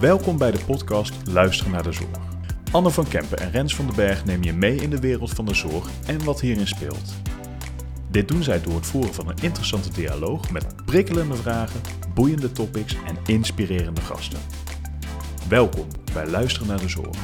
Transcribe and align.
Welkom 0.00 0.38
bij 0.38 0.50
de 0.50 0.64
podcast 0.66 1.14
Luisteren 1.26 1.72
naar 1.72 1.82
de 1.82 1.92
Zorg. 1.92 2.18
Anne 2.70 2.90
van 2.90 3.08
Kempen 3.08 3.38
en 3.38 3.50
Rens 3.50 3.74
van 3.74 3.86
den 3.86 3.94
Berg 3.94 4.24
nemen 4.24 4.46
je 4.46 4.52
mee 4.52 4.76
in 4.76 4.90
de 4.90 5.00
wereld 5.00 5.30
van 5.30 5.44
de 5.44 5.54
zorg 5.54 5.88
en 6.06 6.24
wat 6.24 6.40
hierin 6.40 6.66
speelt. 6.66 7.14
Dit 8.10 8.28
doen 8.28 8.42
zij 8.42 8.60
door 8.62 8.74
het 8.74 8.86
voeren 8.86 9.14
van 9.14 9.28
een 9.28 9.38
interessante 9.40 9.92
dialoog 9.92 10.50
met 10.50 10.84
prikkelende 10.84 11.34
vragen, 11.36 11.80
boeiende 12.14 12.52
topics 12.52 12.96
en 13.06 13.16
inspirerende 13.34 14.00
gasten. 14.00 14.40
Welkom 15.48 15.86
bij 16.12 16.26
Luisteren 16.26 16.68
naar 16.68 16.80
de 16.80 16.88
Zorg. 16.88 17.16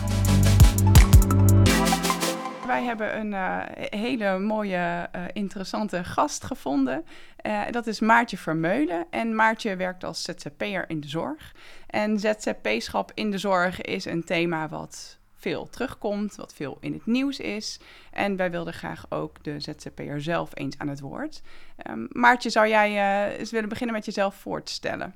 Wij 2.74 2.84
hebben 2.84 3.18
een 3.18 3.32
uh, 3.32 3.60
hele 4.00 4.38
mooie, 4.38 5.08
uh, 5.16 5.24
interessante 5.32 6.04
gast 6.04 6.44
gevonden. 6.44 7.04
Uh, 7.46 7.62
dat 7.70 7.86
is 7.86 8.00
Maartje 8.00 8.36
Vermeulen. 8.36 9.06
En 9.10 9.34
Maartje 9.34 9.76
werkt 9.76 10.04
als 10.04 10.22
ZZP'er 10.22 10.84
in 10.88 11.00
de 11.00 11.08
zorg. 11.08 11.54
En 11.86 12.18
ZZP-schap 12.18 13.10
in 13.14 13.30
de 13.30 13.38
zorg 13.38 13.80
is 13.80 14.04
een 14.04 14.24
thema 14.24 14.68
wat 14.68 15.18
veel 15.34 15.68
terugkomt, 15.68 16.36
wat 16.36 16.54
veel 16.54 16.76
in 16.80 16.92
het 16.92 17.06
nieuws 17.06 17.38
is. 17.38 17.80
En 18.10 18.36
wij 18.36 18.50
wilden 18.50 18.72
graag 18.72 19.06
ook 19.08 19.44
de 19.44 19.60
ZZP'er 19.60 20.20
zelf 20.20 20.50
eens 20.54 20.78
aan 20.78 20.88
het 20.88 21.00
woord. 21.00 21.42
Um, 21.90 22.08
Maartje, 22.12 22.50
zou 22.50 22.68
jij 22.68 23.36
eens 23.36 23.50
willen 23.50 23.68
beginnen 23.68 23.94
met 23.94 24.04
jezelf 24.04 24.34
voor 24.34 24.62
te 24.62 24.72
stellen? 24.72 25.14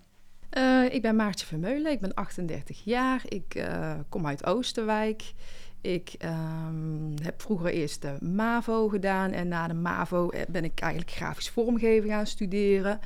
ik 0.90 1.02
ben 1.02 1.16
Maartje 1.16 1.46
Vermeulen, 1.46 1.92
ik 1.92 2.00
ben 2.00 2.14
38 2.14 2.84
jaar, 2.84 3.22
ik 3.24 3.68
kom 4.08 4.26
uit 4.26 4.46
Oosterwijk. 4.46 5.32
Ik 5.80 6.14
um, 6.22 7.14
heb 7.22 7.42
vroeger 7.42 7.70
eerst 7.70 8.02
de 8.02 8.16
MAVO 8.20 8.88
gedaan 8.88 9.30
en 9.30 9.48
na 9.48 9.66
de 9.66 9.74
MAVO 9.74 10.30
ben 10.48 10.64
ik 10.64 10.80
eigenlijk 10.80 11.12
grafisch 11.12 11.50
vormgeving 11.50 12.12
gaan 12.12 12.26
studeren. 12.26 13.00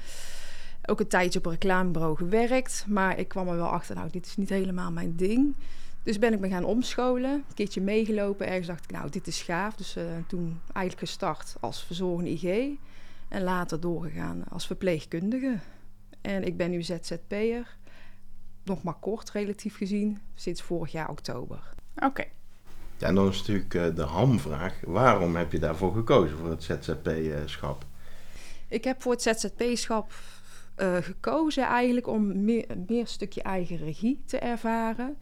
Ook 0.85 1.01
een 1.01 1.09
tijdje 1.09 1.39
op 1.39 1.45
een 1.45 1.53
reclamebureau 1.53 2.17
gewerkt, 2.17 2.85
maar 2.89 3.19
ik 3.19 3.29
kwam 3.29 3.49
er 3.49 3.57
wel 3.57 3.69
achter, 3.69 3.95
nou, 3.95 4.11
dit 4.11 4.27
is 4.27 4.37
niet 4.37 4.49
helemaal 4.49 4.93
mijn 4.93 5.17
ding. 5.17 5.57
Dus 6.03 6.19
ben 6.19 6.33
ik 6.33 6.41
me 6.41 6.49
gaan 6.49 6.65
omscholen, 6.65 7.31
een 7.31 7.55
keertje 7.55 7.81
meegelopen. 7.81 8.47
Ergens 8.47 8.67
dacht 8.67 8.85
ik, 8.85 8.91
nou, 8.91 9.11
dit 9.11 9.27
is 9.27 9.43
gaaf. 9.43 9.75
Dus 9.75 9.97
uh, 9.97 10.05
toen 10.27 10.61
eigenlijk 10.73 10.99
gestart 11.09 11.57
als 11.61 11.85
verzorgende 11.85 12.31
IG 12.31 12.79
en 13.29 13.43
later 13.43 13.81
doorgegaan 13.81 14.45
als 14.49 14.67
verpleegkundige. 14.67 15.59
En 16.21 16.45
ik 16.45 16.57
ben 16.57 16.71
nu 16.71 16.83
ZZP'er, 16.83 17.77
nog 18.65 18.83
maar 18.83 18.99
kort 19.01 19.31
relatief 19.31 19.77
gezien, 19.77 20.19
sinds 20.35 20.63
vorig 20.63 20.93
jaar 20.93 21.11
oktober. 21.11 21.75
Oké. 21.97 22.25
En 23.03 23.15
dan 23.15 23.29
is 23.29 23.39
natuurlijk 23.39 23.75
uh, 23.75 23.95
de 23.95 24.03
hamvraag. 24.03 24.75
Waarom 24.85 25.37
heb 25.37 25.53
je 25.53 25.59
daarvoor 25.59 25.95
gekozen, 25.95 26.39
voor 26.39 26.51
het 26.51 26.63
ZZP-schap? 26.63 27.85
Ik 28.69 28.85
heb 28.85 29.03
voor 29.03 29.13
het 29.13 29.23
ZZP-schap 29.23 30.13
uh, 30.77 30.97
gekozen 30.97 31.65
eigenlijk 31.65 32.07
om 32.07 32.45
meer, 32.45 32.67
meer 32.87 33.07
stukje 33.07 33.43
eigen 33.43 33.77
regie 33.77 34.23
te 34.27 34.39
ervaren. 34.39 35.17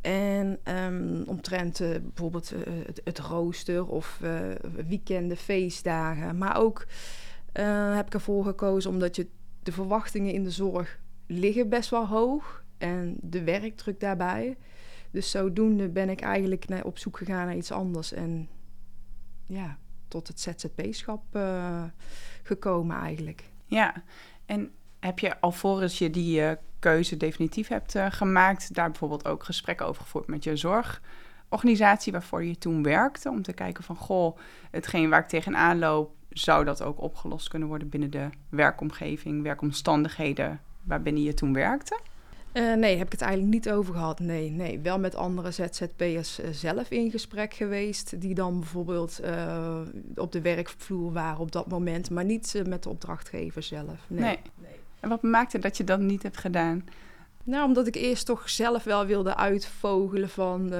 En 0.00 0.58
um, 0.64 1.22
omtrent 1.26 1.80
uh, 1.80 1.88
bijvoorbeeld 2.02 2.52
het, 3.04 3.18
rooster 3.18 3.86
of 3.86 4.20
weekenden, 4.88 5.36
feestdagen. 5.36 6.38
Maar 6.38 6.56
ook 6.56 6.86
heb 7.94 8.06
ik 8.06 8.14
ervoor 8.14 8.44
gekozen 8.44 8.90
omdat 8.90 9.16
je 9.16 9.26
de 9.62 9.72
verwachtingen 9.72 10.32
in 10.32 10.42
de 10.44 10.50
zorg 10.50 10.98
liggen 11.26 11.68
best 11.68 11.90
wel 11.90 12.06
hoog. 12.06 12.64
En 12.78 13.16
de 13.20 13.44
werkdruk 13.44 14.00
daarbij. 14.00 14.56
Dus 15.14 15.30
zodoende 15.30 15.88
ben 15.88 16.08
ik 16.08 16.20
eigenlijk 16.20 16.68
naar, 16.68 16.84
op 16.84 16.98
zoek 16.98 17.16
gegaan 17.16 17.46
naar 17.46 17.56
iets 17.56 17.72
anders. 17.72 18.12
En 18.12 18.48
ja, 19.46 19.78
tot 20.08 20.28
het 20.28 20.40
ZZP-schap 20.40 21.22
gekomen 22.42 22.96
eigenlijk. 22.96 23.44
Ja, 23.66 23.94
en 24.46 24.70
heb 25.00 25.18
je 25.18 25.40
alvorens 25.40 25.98
je 25.98 26.10
die 26.10 26.40
uh, 26.40 26.50
keuze 26.78 27.16
definitief 27.16 27.68
hebt 27.68 27.94
uh, 27.94 28.06
gemaakt, 28.10 28.74
daar 28.74 28.90
bijvoorbeeld 28.90 29.26
ook 29.26 29.44
gesprekken 29.44 29.86
over 29.86 30.02
gevoerd 30.02 30.26
met 30.26 30.44
je 30.44 30.56
zorgorganisatie 30.56 32.12
waarvoor 32.12 32.44
je 32.44 32.58
toen 32.58 32.82
werkte, 32.82 33.30
om 33.30 33.42
te 33.42 33.52
kijken 33.52 33.84
van, 33.84 33.96
goh, 33.96 34.38
hetgeen 34.70 35.10
waar 35.10 35.20
ik 35.20 35.28
tegenaan 35.28 35.78
loop, 35.78 36.14
zou 36.28 36.64
dat 36.64 36.82
ook 36.82 37.00
opgelost 37.00 37.48
kunnen 37.48 37.68
worden 37.68 37.88
binnen 37.88 38.10
de 38.10 38.28
werkomgeving, 38.48 39.42
werkomstandigheden 39.42 40.60
waarbinnen 40.82 41.22
je 41.22 41.34
toen 41.34 41.52
werkte? 41.52 42.00
Uh, 42.54 42.74
nee, 42.74 42.96
heb 42.96 43.06
ik 43.06 43.12
het 43.12 43.20
eigenlijk 43.20 43.52
niet 43.52 43.70
over 43.70 43.94
gehad. 43.94 44.20
Nee, 44.20 44.50
nee. 44.50 44.80
Wel 44.80 44.98
met 44.98 45.14
andere 45.14 45.50
ZZP'ers 45.50 46.40
uh, 46.40 46.46
zelf 46.50 46.90
in 46.90 47.10
gesprek 47.10 47.54
geweest. 47.54 48.20
Die 48.20 48.34
dan 48.34 48.58
bijvoorbeeld 48.58 49.20
uh, 49.24 49.80
op 50.14 50.32
de 50.32 50.40
werkvloer 50.40 51.12
waren 51.12 51.40
op 51.40 51.52
dat 51.52 51.66
moment. 51.66 52.10
Maar 52.10 52.24
niet 52.24 52.62
met 52.66 52.82
de 52.82 52.88
opdrachtgever 52.88 53.62
zelf. 53.62 54.06
Nee. 54.06 54.20
nee. 54.20 54.38
En 55.00 55.08
wat 55.08 55.22
maakte 55.22 55.58
dat 55.58 55.76
je 55.76 55.84
dat 55.84 56.00
niet 56.00 56.22
hebt 56.22 56.36
gedaan? 56.36 56.84
Nou, 57.44 57.64
omdat 57.66 57.86
ik 57.86 57.94
eerst 57.94 58.26
toch 58.26 58.50
zelf 58.50 58.84
wel 58.84 59.06
wilde 59.06 59.36
uitvogelen 59.36 60.28
van 60.28 60.72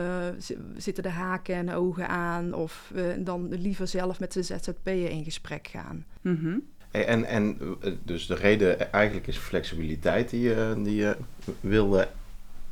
zitten 0.76 1.02
de 1.02 1.08
haken 1.08 1.54
en 1.54 1.72
ogen 1.72 2.08
aan. 2.08 2.52
Of 2.52 2.92
dan 3.18 3.48
liever 3.48 3.88
zelf 3.88 4.20
met 4.20 4.32
de 4.32 4.42
ZZP'er 4.42 5.10
in 5.10 5.24
gesprek 5.24 5.68
gaan. 5.68 6.04
Mm 6.20 6.36
-hmm. 6.36 6.62
En, 6.94 7.25
en 7.25 7.59
dus 8.03 8.27
de 8.27 8.34
reden 8.34 8.93
eigenlijk 8.93 9.27
is 9.27 9.37
flexibiliteit 9.37 10.31
die 10.31 10.41
je, 10.41 10.75
die 10.82 10.94
je 10.94 11.16
wilde 11.60 12.09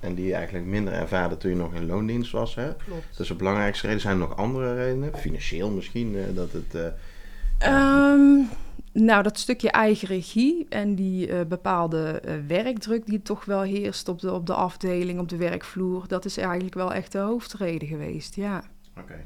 en 0.01 0.15
die 0.15 0.27
je 0.27 0.35
eigenlijk 0.35 0.67
minder 0.67 0.93
ervaarde 0.93 1.37
toen 1.37 1.51
je 1.51 1.57
nog 1.57 1.75
in 1.75 1.87
loondienst 1.87 2.33
was. 2.33 2.55
Hè? 2.55 2.75
Klopt. 2.75 3.07
Dat 3.11 3.21
is 3.21 3.29
de 3.29 3.35
belangrijkste 3.35 3.87
reden. 3.87 4.01
Zijn 4.01 4.15
er 4.15 4.29
nog 4.29 4.37
andere 4.37 4.75
redenen? 4.75 5.19
Financieel 5.19 5.71
misschien? 5.71 6.35
Dat 6.35 6.53
het, 6.53 6.75
uh, 6.75 8.13
um, 8.13 8.49
nou, 8.93 9.23
dat 9.23 9.39
stukje 9.39 9.71
eigen 9.71 10.09
regie 10.09 10.67
en 10.69 10.95
die 10.95 11.29
uh, 11.29 11.41
bepaalde 11.49 12.23
werkdruk 12.47 13.07
die 13.07 13.23
toch 13.23 13.45
wel 13.45 13.63
heerst 13.63 14.09
op 14.09 14.21
de, 14.21 14.33
op 14.33 14.47
de 14.47 14.55
afdeling, 14.55 15.21
op 15.21 15.29
de 15.29 15.37
werkvloer. 15.37 16.09
Dat 16.09 16.25
is 16.25 16.37
eigenlijk 16.37 16.75
wel 16.75 16.93
echt 16.93 17.13
de 17.13 17.19
hoofdreden 17.19 17.89
geweest, 17.89 18.35
ja. 18.35 18.65
Oké. 18.97 19.01
Okay. 19.01 19.25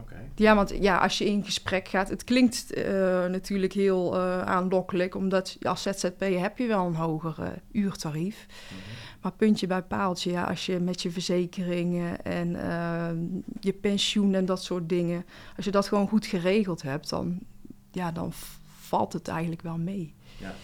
Okay. 0.00 0.30
Ja, 0.34 0.54
want 0.54 0.74
ja, 0.80 0.98
als 0.98 1.18
je 1.18 1.24
in 1.24 1.44
gesprek 1.44 1.88
gaat, 1.88 2.08
het 2.08 2.24
klinkt 2.24 2.76
uh, 2.76 2.84
natuurlijk 3.26 3.72
heel 3.72 4.14
uh, 4.14 4.42
aanlokkelijk, 4.42 5.14
omdat 5.14 5.56
als 5.62 5.82
ZZP 5.82 6.20
heb 6.20 6.58
je 6.58 6.66
wel 6.66 6.86
een 6.86 6.94
hoger 6.94 7.36
uh, 7.40 7.46
uurtarief. 7.72 8.46
Mm 8.48 8.76
-hmm. 8.76 8.94
Maar 9.20 9.32
puntje 9.32 9.66
bij 9.66 9.82
paaltje, 9.82 10.30
ja, 10.30 10.44
als 10.44 10.66
je 10.66 10.78
met 10.78 11.02
je 11.02 11.10
verzekeringen 11.10 12.24
en 12.24 12.50
je 13.60 13.72
pensioen 13.72 14.34
en 14.34 14.44
dat 14.44 14.62
soort 14.62 14.88
dingen, 14.88 15.24
als 15.56 15.64
je 15.64 15.70
dat 15.70 15.88
gewoon 15.88 16.08
goed 16.08 16.26
geregeld 16.26 16.82
hebt, 16.82 17.08
dan, 17.08 17.38
ja, 17.90 18.12
dan 18.12 18.32
valt 18.78 19.12
het 19.12 19.28
eigenlijk 19.28 19.62
wel 19.62 19.78
mee. 19.78 20.14
Ja. 20.38 20.54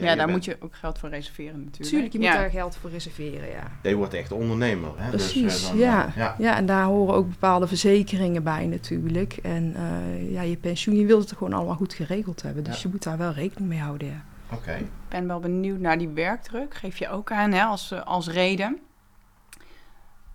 Ja, 0.00 0.10
ja 0.10 0.16
daar 0.16 0.26
bent... 0.26 0.36
moet 0.36 0.44
je 0.44 0.56
ook 0.60 0.74
geld 0.74 0.98
voor 0.98 1.08
reserveren 1.08 1.64
natuurlijk. 1.64 1.88
Tuurlijk, 1.88 2.12
je 2.12 2.18
moet 2.18 2.28
daar 2.28 2.50
geld 2.50 2.76
voor 2.76 2.90
reserveren, 2.90 3.48
ja. 3.48 3.70
Je 3.82 3.94
wordt 3.94 4.14
echt 4.14 4.32
ondernemer, 4.32 4.90
hè? 4.96 5.10
Precies, 5.10 5.42
dus, 5.42 5.68
dan, 5.68 5.78
ja. 5.78 6.12
ja. 6.16 6.34
Ja. 6.38 6.56
en 6.56 6.66
daar 6.66 6.84
horen 6.84 7.14
ook 7.14 7.28
bepaalde 7.28 7.66
verzekeringen 7.66 8.42
bij 8.42 8.66
natuurlijk. 8.66 9.36
En 9.42 9.74
uh, 9.76 10.32
ja, 10.32 10.42
je 10.42 10.56
pensioen, 10.56 10.96
je 10.96 11.06
wilt 11.06 11.30
het 11.30 11.38
gewoon 11.38 11.52
allemaal 11.52 11.76
goed 11.76 11.94
geregeld 11.94 12.42
hebben. 12.42 12.64
Dus 12.64 12.82
je 12.82 12.88
moet 12.88 13.02
daar 13.02 13.18
wel 13.18 13.32
rekening 13.32 13.68
mee 13.70 13.80
houden, 13.80 14.08
ja. 14.08 14.24
Oké. 14.52 14.60
Okay. 14.60 14.78
Ik 14.80 14.86
ben 15.08 15.26
wel 15.26 15.40
benieuwd 15.40 15.78
naar 15.78 15.98
die 15.98 16.08
werkdruk. 16.08 16.74
Geef 16.74 16.96
je 16.96 17.08
ook 17.08 17.32
aan 17.32 17.52
hè, 17.52 17.62
als, 17.62 18.04
als 18.04 18.28
reden. 18.28 18.78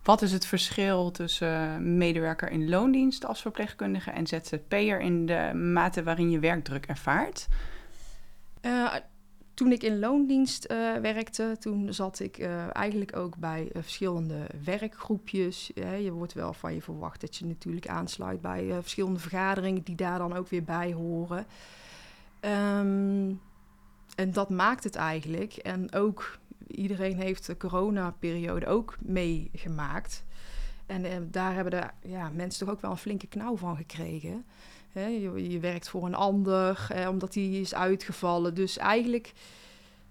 Wat 0.04 0.22
is 0.22 0.32
het 0.32 0.46
verschil 0.46 1.12
tussen 1.12 1.98
medewerker 1.98 2.50
in 2.50 2.70
loondienst 2.70 3.26
als 3.26 3.42
verpleegkundige 3.42 4.12
en 4.12 4.28
ZZP'er 4.28 5.00
in 5.00 5.26
de 5.26 5.52
mate 5.54 6.04
waarin 6.04 6.30
je 6.30 6.40
werkdruk 6.40 6.86
ervaart? 6.86 7.48
Uh, 8.62 8.94
toen 9.56 9.72
ik 9.72 9.84
in 9.84 10.00
loondienst 10.00 10.72
uh, 10.72 10.96
werkte, 10.96 11.56
toen 11.60 11.94
zat 11.94 12.20
ik 12.20 12.38
uh, 12.38 12.76
eigenlijk 12.76 13.16
ook 13.16 13.38
bij 13.38 13.64
uh, 13.64 13.82
verschillende 13.82 14.48
werkgroepjes. 14.64 15.72
je 15.76 16.12
wordt 16.12 16.34
wel 16.34 16.54
van 16.54 16.74
je 16.74 16.82
verwacht 16.82 17.22
dat 17.22 17.36
je 17.36 17.46
natuurlijk 17.46 17.88
aansluit 17.88 18.42
bij 18.42 18.70
verschillende 18.82 19.20
vergaderingen 19.20 19.84
die 19.84 19.96
daar 19.96 20.18
dan 20.18 20.34
ook 20.34 20.48
weer 20.48 20.64
bij 20.64 20.94
horen. 20.94 21.46
Um, 22.42 23.42
en 24.16 24.32
dat 24.32 24.50
maakt 24.50 24.84
het 24.84 24.96
eigenlijk. 24.96 25.54
En 25.54 25.94
ook 25.94 26.40
iedereen 26.68 27.18
heeft 27.18 27.46
de 27.46 27.58
coronaperiode 27.58 28.68
ook 28.68 28.98
meegemaakt. 29.02 30.26
En 30.86 31.28
daar 31.32 31.54
hebben 31.54 31.72
de 31.72 32.10
ja, 32.10 32.30
mensen 32.30 32.66
toch 32.66 32.76
ook 32.76 32.82
wel 32.82 32.92
een 32.92 32.98
flinke 32.98 33.28
knauw 33.28 33.58
van 33.58 33.76
gekregen. 33.76 34.46
Hè, 34.96 35.08
je, 35.08 35.50
je, 35.52 35.60
werkt 35.60 35.90
voor 35.90 36.06
een 36.06 36.16
ander, 36.16 36.88
eh, 36.90 37.10
omdat 37.10 37.34
die 37.34 37.62
is 37.62 37.74
uitgevallen. 37.74 38.54
Dus 38.54 38.78
eigenlijk 38.78 39.34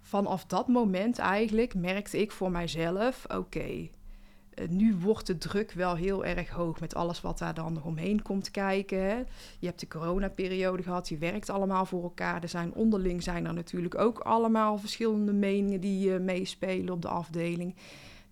vanaf 0.00 0.44
dat 0.44 0.68
moment 0.68 1.18
eigenlijk 1.18 1.74
merkte 1.74 2.20
ik 2.20 2.32
voor 2.32 2.50
mijzelf... 2.50 3.24
oké, 3.36 3.66
uh, 3.68 4.68
nu 4.68 4.94
wordt 4.94 5.26
de 5.26 5.38
druk 5.38 5.72
wel 5.72 5.96
heel 5.96 6.24
erg 6.24 6.48
hoog 6.48 6.80
met 6.80 6.94
alles 6.94 7.20
wat 7.20 7.38
daar 7.38 7.54
dan 7.54 7.72
nog 7.72 7.84
omheen 7.84 8.22
komt 8.22 8.50
kijken. 8.50 8.98
Hè. 8.98 9.16
Je 9.58 9.66
hebt 9.66 9.80
de 9.80 9.88
coronaperiode 9.88 10.82
gehad, 10.82 11.08
je 11.08 11.18
werkt 11.18 11.50
allemaal 11.50 11.86
voor 11.86 12.02
elkaar. 12.02 12.42
Er 12.42 12.48
zijn 12.48 12.74
onderling 12.74 13.22
zijn 13.22 13.46
er 13.46 13.54
natuurlijk 13.54 13.98
ook 13.98 14.18
allemaal 14.18 14.78
verschillende 14.78 15.32
meningen 15.32 15.80
die 15.80 16.08
uh, 16.08 16.20
meespelen 16.20 16.94
op 16.94 17.02
de 17.02 17.08
afdeling. 17.08 17.74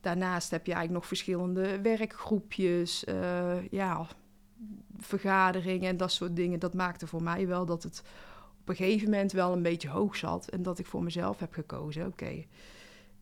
Daarnaast 0.01 0.51
heb 0.51 0.67
je 0.67 0.73
eigenlijk 0.73 1.01
nog 1.01 1.09
verschillende 1.09 1.81
werkgroepjes, 1.81 3.05
uh, 3.05 3.69
ja, 3.71 4.07
vergaderingen 4.99 5.89
en 5.89 5.97
dat 5.97 6.13
soort 6.13 6.37
dingen. 6.37 6.59
Dat 6.59 6.75
maakte 6.75 7.07
voor 7.07 7.23
mij 7.23 7.47
wel 7.47 7.67
dat 7.67 7.83
het 7.83 8.03
op 8.61 8.69
een 8.69 8.77
gegeven 8.77 9.11
moment 9.11 9.33
wel 9.33 9.53
een 9.53 9.63
beetje 9.63 9.89
hoog 9.89 10.17
zat. 10.17 10.49
En 10.49 10.63
dat 10.63 10.79
ik 10.79 10.87
voor 10.87 11.03
mezelf 11.03 11.39
heb 11.39 11.53
gekozen, 11.53 12.07
oké, 12.07 12.13
okay, 12.13 12.47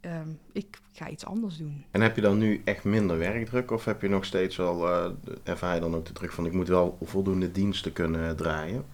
ehm, 0.00 0.28
ik 0.52 0.78
ga 0.92 1.08
iets 1.08 1.24
anders 1.24 1.56
doen. 1.56 1.84
En 1.90 2.00
heb 2.00 2.16
je 2.16 2.22
dan 2.22 2.38
nu 2.38 2.60
echt 2.64 2.84
minder 2.84 3.18
werkdruk 3.18 3.70
of 3.70 3.84
heb 3.84 4.02
je 4.02 4.08
nog 4.08 4.24
steeds 4.24 4.60
al, 4.60 4.88
uh, 4.88 5.10
ervaar 5.42 5.74
je 5.74 5.80
dan 5.80 5.94
ook 5.94 6.06
de 6.06 6.12
druk 6.12 6.32
van 6.32 6.46
ik 6.46 6.52
moet 6.52 6.68
wel 6.68 6.98
voldoende 7.02 7.52
diensten 7.52 7.92
kunnen 7.92 8.36
draaien? 8.36 8.84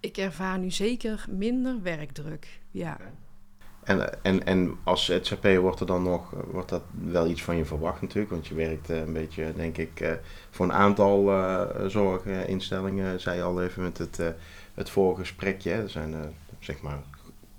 Ik 0.00 0.16
ervaar 0.16 0.58
nu 0.58 0.70
zeker 0.70 1.26
minder 1.30 1.82
werkdruk, 1.82 2.60
ja. 2.70 2.98
En, 3.86 4.22
en, 4.22 4.46
en 4.46 4.76
als 4.84 5.04
ZZP'er 5.04 5.60
wordt 5.60 5.80
er 5.80 5.86
dan 5.86 6.02
nog, 6.02 6.32
wordt 6.50 6.68
dat 6.68 6.82
wel 7.04 7.26
iets 7.26 7.42
van 7.42 7.56
je 7.56 7.64
verwacht 7.64 8.00
natuurlijk, 8.00 8.30
want 8.30 8.46
je 8.46 8.54
werkt 8.54 8.88
een 8.88 9.12
beetje, 9.12 9.52
denk 9.56 9.76
ik, 9.76 10.18
voor 10.50 10.66
een 10.66 10.72
aantal 10.72 11.32
zorginstellingen, 11.86 13.20
zei 13.20 13.36
je 13.36 13.42
al 13.42 13.62
even 13.62 13.82
met 13.82 13.98
het, 13.98 14.20
het 14.74 14.90
vorige 14.90 15.20
gesprekje. 15.20 15.72
Er 15.72 15.90
zijn 15.90 16.14
zeg 16.58 16.80
maar 16.82 16.98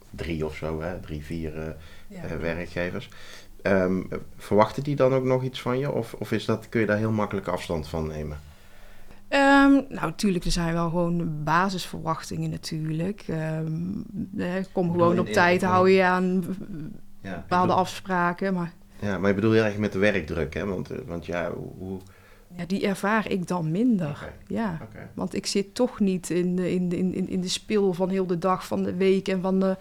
drie 0.09 0.45
of 0.45 0.55
zo, 0.55 0.81
hè? 0.81 0.99
drie, 0.99 1.23
vier 1.23 1.75
ja. 2.07 2.37
werkgevers. 2.37 3.09
Um, 3.63 4.07
verwachten 4.37 4.83
die 4.83 4.95
dan 4.95 5.13
ook 5.13 5.23
nog 5.23 5.43
iets 5.43 5.61
van 5.61 5.79
je? 5.79 5.91
Of, 5.91 6.13
of 6.13 6.31
is 6.31 6.45
dat, 6.45 6.69
kun 6.69 6.79
je 6.79 6.85
daar 6.85 6.97
heel 6.97 7.11
makkelijk 7.11 7.47
afstand 7.47 7.87
van 7.87 8.07
nemen? 8.07 8.39
Um, 9.29 9.71
nou, 9.71 9.85
natuurlijk, 9.89 10.45
er 10.45 10.51
zijn 10.51 10.73
wel 10.73 10.89
gewoon 10.89 11.43
basisverwachtingen 11.43 12.49
natuurlijk. 12.49 13.25
Um, 13.29 14.05
kom 14.71 14.91
gewoon 14.91 15.19
op 15.19 15.27
tijd, 15.27 15.61
hou 15.63 15.89
je 15.89 16.03
aan 16.03 16.43
ja, 17.21 17.35
bepaalde 17.35 17.73
afspraken. 17.73 18.53
Maar... 18.53 18.73
Ja, 18.99 19.17
maar 19.17 19.29
je 19.29 19.35
bedoelt 19.35 19.55
erg 19.55 19.77
met 19.77 19.91
de 19.91 19.99
werkdruk, 19.99 20.53
hè? 20.53 20.65
Want, 20.65 20.91
eh, 20.91 20.97
want 21.05 21.25
ja, 21.25 21.51
hoe... 21.77 21.99
Ja, 22.55 22.65
die 22.65 22.87
ervaar 22.87 23.31
ik 23.31 23.47
dan 23.47 23.71
minder. 23.71 24.09
Okay. 24.09 24.33
Ja, 24.47 24.77
want 25.13 25.35
ik 25.35 25.45
zit 25.45 25.75
toch 25.75 25.99
niet 25.99 26.29
in 26.29 26.55
de, 26.55 26.73
in, 26.73 26.89
de, 26.89 26.97
in, 26.97 27.29
in 27.29 27.41
de 27.41 27.47
spil 27.47 27.93
van 27.93 28.09
heel 28.09 28.27
de 28.27 28.37
dag, 28.37 28.67
van 28.67 28.83
de 28.83 28.95
week 28.95 29.27
en 29.27 29.41
van 29.41 29.59
de 29.59 29.77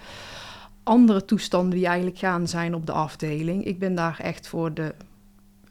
andere 0.83 1.25
toestanden 1.25 1.79
die 1.79 1.87
eigenlijk 1.87 2.19
gaan 2.19 2.49
zijn 2.49 2.75
op 2.75 2.87
de 2.87 2.93
afdeling. 2.93 3.65
Ik 3.65 3.79
ben 3.79 3.95
daar 3.95 4.19
echt 4.23 4.49
voor 4.49 4.75
de, 4.75 4.95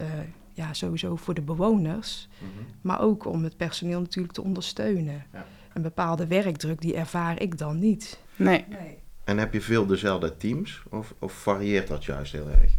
uh, 0.01 0.07
ja, 0.55 0.73
sowieso 0.73 1.15
voor 1.15 1.33
de 1.33 1.41
bewoners, 1.41 2.27
mm 2.39 2.47
-hmm. 2.55 2.65
maar 2.81 3.01
ook 3.01 3.25
om 3.25 3.43
het 3.43 3.57
personeel 3.57 3.99
natuurlijk 3.99 4.33
te 4.33 4.41
ondersteunen. 4.41 5.25
Ja. 5.33 5.45
Een 5.73 5.81
bepaalde 5.81 6.27
werkdruk, 6.27 6.81
die 6.81 6.95
ervaar 6.95 7.41
ik 7.41 7.57
dan 7.57 7.79
niet. 7.79 8.19
Nee. 8.35 8.65
nee. 8.69 8.97
En 9.23 9.37
heb 9.37 9.53
je 9.53 9.61
veel 9.61 9.85
dezelfde 9.85 10.37
teams 10.37 10.83
of, 10.89 11.13
of 11.19 11.33
varieert 11.33 11.87
dat 11.87 12.05
juist 12.05 12.31
heel 12.31 12.49
erg? 12.49 12.75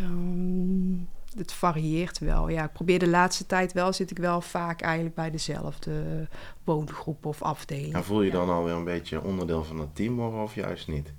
Um, 0.00 1.08
het 1.36 1.52
varieert 1.52 2.18
wel. 2.18 2.48
Ja, 2.48 2.64
ik 2.64 2.72
probeer 2.72 2.98
de 2.98 3.08
laatste 3.08 3.46
tijd 3.46 3.72
wel, 3.72 3.92
zit 3.92 4.10
ik 4.10 4.18
wel 4.18 4.40
vaak 4.40 4.80
eigenlijk 4.80 5.14
bij 5.14 5.30
dezelfde 5.30 6.28
woongroep 6.64 7.26
of 7.26 7.42
afdeling. 7.42 7.94
En 7.94 8.04
voel 8.04 8.22
je 8.22 8.30
dan 8.30 8.48
alweer 8.48 8.74
een 8.74 8.84
beetje 8.84 9.22
onderdeel 9.22 9.64
van 9.64 9.78
het 9.78 9.94
team 9.94 10.16
worden 10.16 10.42
of 10.42 10.54
juist 10.54 10.88
niet? 10.88 11.12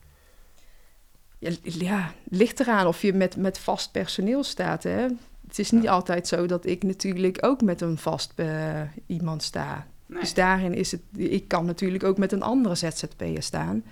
Ja, 1.40 1.52
ja, 1.62 2.14
ligt 2.30 2.60
eraan 2.60 2.88
of 2.88 3.02
je 3.02 3.14
met, 3.14 3.38
met 3.38 3.60
vast 3.60 3.92
personeel 3.92 4.44
staat. 4.44 4.84
Hè? 4.84 5.08
Het 5.50 5.60
is 5.60 5.72
niet 5.72 5.90
altijd 5.90 6.28
zo 6.28 6.46
dat 6.46 6.66
ik 6.66 6.84
natuurlijk 6.84 7.46
ook 7.46 7.62
met 7.62 7.82
een 7.82 7.98
vast 7.98 8.34
uh, 8.36 8.82
iemand 9.06 9.44
sta. 9.44 9.88
Nee. 10.06 10.20
Dus 10.20 10.34
daarin 10.34 10.74
is 10.74 10.92
het, 10.92 11.02
ik 11.16 11.48
kan 11.48 11.66
natuurlijk 11.66 12.04
ook 12.04 12.18
met 12.18 12.32
een 12.32 12.42
andere 12.42 12.76
ZZP'er 12.76 13.44
staan. 13.44 13.84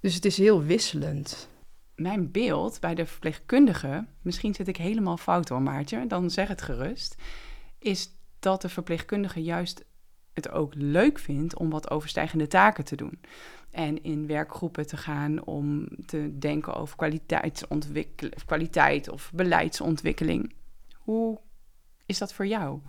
Dus 0.00 0.14
het 0.14 0.24
is 0.24 0.36
heel 0.36 0.62
wisselend. 0.62 1.48
Mijn 1.94 2.30
beeld 2.30 2.80
bij 2.80 2.94
de 2.94 3.06
verpleegkundige, 3.06 4.06
misschien 4.22 4.54
zit 4.54 4.68
ik 4.68 4.76
helemaal 4.76 5.16
fout 5.16 5.48
hoor 5.48 5.62
Maartje, 5.62 6.06
dan 6.06 6.30
zeg 6.30 6.48
het 6.48 6.62
gerust, 6.62 7.14
is 7.78 8.10
dat 8.38 8.62
de 8.62 8.68
verpleegkundige 8.68 9.42
juist 9.42 9.84
het 10.34 10.50
ook 10.50 10.74
leuk 10.74 11.18
vindt 11.18 11.56
om 11.56 11.70
wat 11.70 11.90
overstijgende 11.90 12.46
taken 12.46 12.84
te 12.84 12.96
doen. 12.96 13.20
En 13.70 14.02
in 14.02 14.26
werkgroepen 14.26 14.86
te 14.86 14.96
gaan 14.96 15.44
om 15.44 15.88
te 16.06 16.38
denken 16.38 16.74
over 16.74 16.96
kwaliteit 18.46 19.08
of 19.08 19.32
beleidsontwikkeling. 19.34 20.54
Hoe 20.96 21.40
is 22.06 22.18
dat 22.18 22.34
voor 22.34 22.46
jou? 22.46 22.80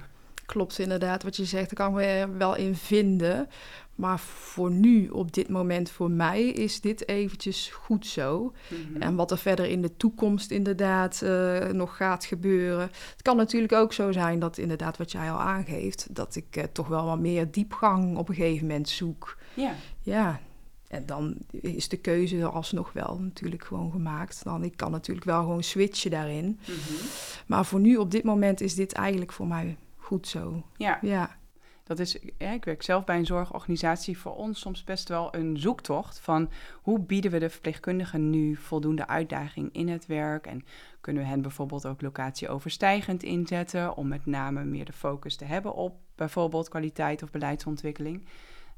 Klopt 0.46 0.80
inderdaad 0.80 1.24
wat 1.24 1.36
je 1.36 1.46
zegt, 1.46 1.76
daar 1.76 1.88
kan 1.90 2.00
ik 2.00 2.06
me 2.06 2.38
wel 2.38 2.56
in 2.56 2.76
vinden. 2.76 3.48
Maar 3.96 4.20
voor 4.20 4.72
nu, 4.72 5.10
op 5.10 5.34
dit 5.34 5.50
moment, 5.50 5.90
voor 5.90 6.12
mij 6.12 6.44
is 6.44 6.82
dit 6.82 7.08
eventjes 7.08 7.70
goed 7.70 8.06
zo. 8.06 8.54
Mhm. 8.68 9.02
En 9.02 9.16
wat 9.16 9.32
er 9.32 9.38
verder 9.38 9.66
in 9.66 9.82
de 9.82 9.98
toekomst 9.98 10.52
inderdaad 10.52 11.22
uh, 11.24 11.68
nog 11.68 11.98
gaat 11.98 12.26
gebeuren. 12.26 12.90
Het 13.12 13.22
kan 13.22 13.38
natuurlijk 13.38 13.74
ook 13.74 13.94
zo 13.94 14.12
zijn 14.12 14.40
dat 14.40 14.58
inderdaad 14.58 14.98
wat 14.98 15.12
jij 15.12 15.32
al 15.32 15.40
aangeeft, 15.40 16.08
dat 16.16 16.36
ik 16.36 16.58
uh, 16.58 16.64
toch 16.64 16.88
wel 16.88 17.06
wat 17.06 17.20
meer 17.20 17.52
diepgang 17.52 18.18
op 18.18 18.30
een 18.30 18.36
gegeven 18.36 18.68
moment 18.68 18.90
zoek. 18.90 19.38
Ja. 19.54 19.74
Ja. 20.02 20.40
En 20.88 21.06
dan 21.06 21.38
is 21.52 21.90
de 21.90 21.98
keuze 21.98 22.46
alsnog 22.46 22.94
wel 22.94 23.18
natuurlijk 23.22 23.64
gewoon 23.64 23.92
gemaakt. 23.92 24.44
Dan 24.44 24.64
ik 24.64 24.78
kan 24.78 24.92
natuurlijk 24.92 25.26
wel 25.26 25.42
gewoon 25.42 25.64
switchen 25.64 26.12
daarin. 26.12 26.46
Mm 26.46 26.56
-hmm. 26.66 27.08
Maar 27.46 27.66
voor 27.66 27.80
nu, 27.80 27.96
op 27.98 28.12
dit 28.12 28.24
moment, 28.24 28.62
is 28.62 28.76
dit 28.76 28.94
eigenlijk 28.94 29.32
voor 29.32 29.48
mij 29.48 29.78
goed 30.06 30.28
zo. 30.28 30.64
Ja. 30.78 31.00
ja. 31.02 31.38
Dat 31.84 32.00
is, 32.00 32.18
ja, 32.38 32.52
ik 32.52 32.66
werk 32.66 32.84
zelf 32.84 33.04
bij 33.04 33.18
een 33.18 33.26
zorgorganisatie, 33.26 34.18
voor 34.18 34.36
ons 34.36 34.60
soms 34.60 34.84
best 34.84 35.10
wel 35.10 35.36
een 35.36 35.58
zoektocht 35.58 36.20
van 36.20 36.50
hoe 36.82 37.00
bieden 37.00 37.32
we 37.32 37.40
de 37.40 37.50
verpleegkundigen 37.50 38.30
nu 38.30 38.56
voldoende 38.56 39.08
uitdaging 39.08 39.74
in 39.74 39.88
het 39.88 40.06
werk 40.06 40.48
en 40.48 40.66
kunnen 41.02 41.24
we 41.24 41.30
hen 41.30 41.42
bijvoorbeeld 41.42 41.86
ook 41.86 42.02
locatieoverstijgend 42.02 43.24
inzetten 43.24 43.96
om 43.96 44.08
met 44.08 44.26
name 44.26 44.64
meer 44.64 44.86
de 44.86 44.94
focus 44.94 45.36
te 45.36 45.46
hebben 45.46 45.74
op 45.74 46.00
bijvoorbeeld 46.16 46.70
kwaliteit 46.70 47.24
of 47.24 47.32
beleidsontwikkeling. 47.32 48.28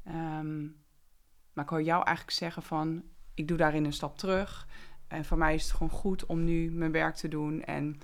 Um, 0.08 0.76
maar 1.52 1.64
ik 1.64 1.70
hoor 1.70 1.82
jou 1.82 2.04
eigenlijk 2.04 2.36
zeggen 2.36 2.62
van 2.62 3.02
ik 3.34 3.48
doe 3.48 3.56
daarin 3.56 3.84
een 3.84 3.92
stap 3.92 4.18
terug 4.18 4.68
en 5.06 5.24
voor 5.24 5.38
mij 5.38 5.54
is 5.54 5.62
het 5.62 5.72
gewoon 5.72 5.90
goed 5.90 6.26
om 6.26 6.44
nu 6.44 6.70
mijn 6.70 6.92
werk 6.92 7.14
te 7.14 7.28
doen 7.28 7.62
en 7.62 8.00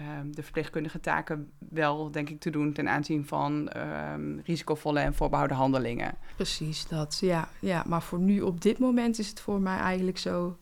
um, 0.00 0.34
de 0.34 0.42
verpleegkundige 0.42 1.00
taken 1.00 1.50
wel, 1.58 2.10
denk 2.10 2.28
ik, 2.28 2.40
te 2.40 2.50
doen 2.50 2.72
ten 2.72 2.88
aanzien 2.88 3.26
van 3.26 3.70
um, 4.12 4.40
risicovolle 4.44 5.00
en 5.00 5.14
voorbehouden 5.14 5.56
handelingen. 5.56 6.14
Precies 6.36 6.86
dat, 6.86 7.18
ja, 7.20 7.48
ja. 7.58 7.84
Maar 7.86 8.02
voor 8.02 8.18
nu, 8.18 8.40
op 8.40 8.60
dit 8.60 8.78
moment, 8.78 9.18
is 9.18 9.28
het 9.28 9.40
voor 9.40 9.60
mij 9.60 9.78
eigenlijk 9.78 10.18
zo, 10.18 10.56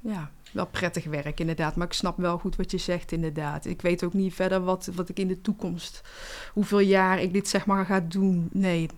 ja, 0.00 0.30
wel 0.52 0.66
prettig 0.66 1.04
werk 1.04 1.40
inderdaad. 1.40 1.76
Maar 1.76 1.86
ik 1.86 1.92
snap 1.92 2.16
wel 2.16 2.38
goed 2.38 2.56
wat 2.56 2.70
je 2.70 2.78
zegt 2.78 3.12
inderdaad. 3.12 3.66
Ik 3.66 3.82
weet 3.82 4.04
ook 4.04 4.12
niet 4.12 4.34
verder 4.34 4.60
wat, 4.60 4.90
wat 4.94 5.08
ik 5.08 5.18
in 5.18 5.28
de 5.28 5.40
toekomst, 5.40 6.02
hoeveel 6.52 6.80
jaar 6.80 7.20
ik 7.20 7.32
dit 7.32 7.48
zeg 7.48 7.66
maar 7.66 7.86
ga 7.86 8.00
doen. 8.00 8.48
Nee, 8.52 8.88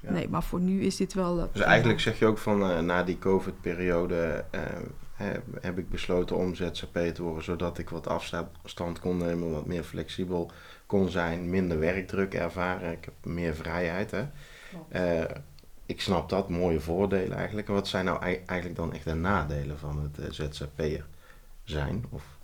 ja. 0.00 0.10
nee, 0.10 0.28
maar 0.28 0.42
voor 0.42 0.60
nu 0.60 0.82
is 0.82 0.96
dit 0.96 1.14
wel... 1.14 1.38
Uh, 1.38 1.44
dus 1.52 1.62
eigenlijk 1.62 2.00
zeg 2.00 2.18
je 2.18 2.26
ook 2.26 2.38
van 2.38 2.70
uh, 2.70 2.78
na 2.78 3.02
die 3.02 3.18
COVID-periode... 3.18 4.44
Uh, 4.54 4.60
heb 5.60 5.78
ik 5.78 5.90
besloten 5.90 6.36
om 6.36 6.54
ZZP 6.54 6.98
te 6.98 7.22
worden, 7.22 7.44
zodat 7.44 7.78
ik 7.78 7.90
wat 7.90 8.06
afstand 8.06 8.98
kon 9.00 9.16
nemen, 9.16 9.50
wat 9.50 9.66
meer 9.66 9.84
flexibel 9.84 10.50
kon 10.86 11.08
zijn, 11.08 11.50
minder 11.50 11.78
werkdruk 11.78 12.34
ervaren. 12.34 12.92
Ik 12.92 13.04
heb 13.04 13.32
meer 13.32 13.54
vrijheid. 13.54 14.10
Hè? 14.10 14.24
Uh, 14.92 15.30
ik 15.86 16.00
snap 16.00 16.28
dat, 16.28 16.48
mooie 16.48 16.80
voordelen 16.80 17.36
eigenlijk. 17.36 17.68
En 17.68 17.74
wat 17.74 17.88
zijn 17.88 18.04
nou 18.04 18.22
eigenlijk 18.46 18.76
dan 18.76 18.92
echt 18.92 19.04
de 19.04 19.14
nadelen 19.14 19.78
van 19.78 20.02
het 20.02 20.18
uh, 20.18 20.30
ZZP'er 20.30 21.06
zijn? 21.64 22.04
Of 22.10 22.38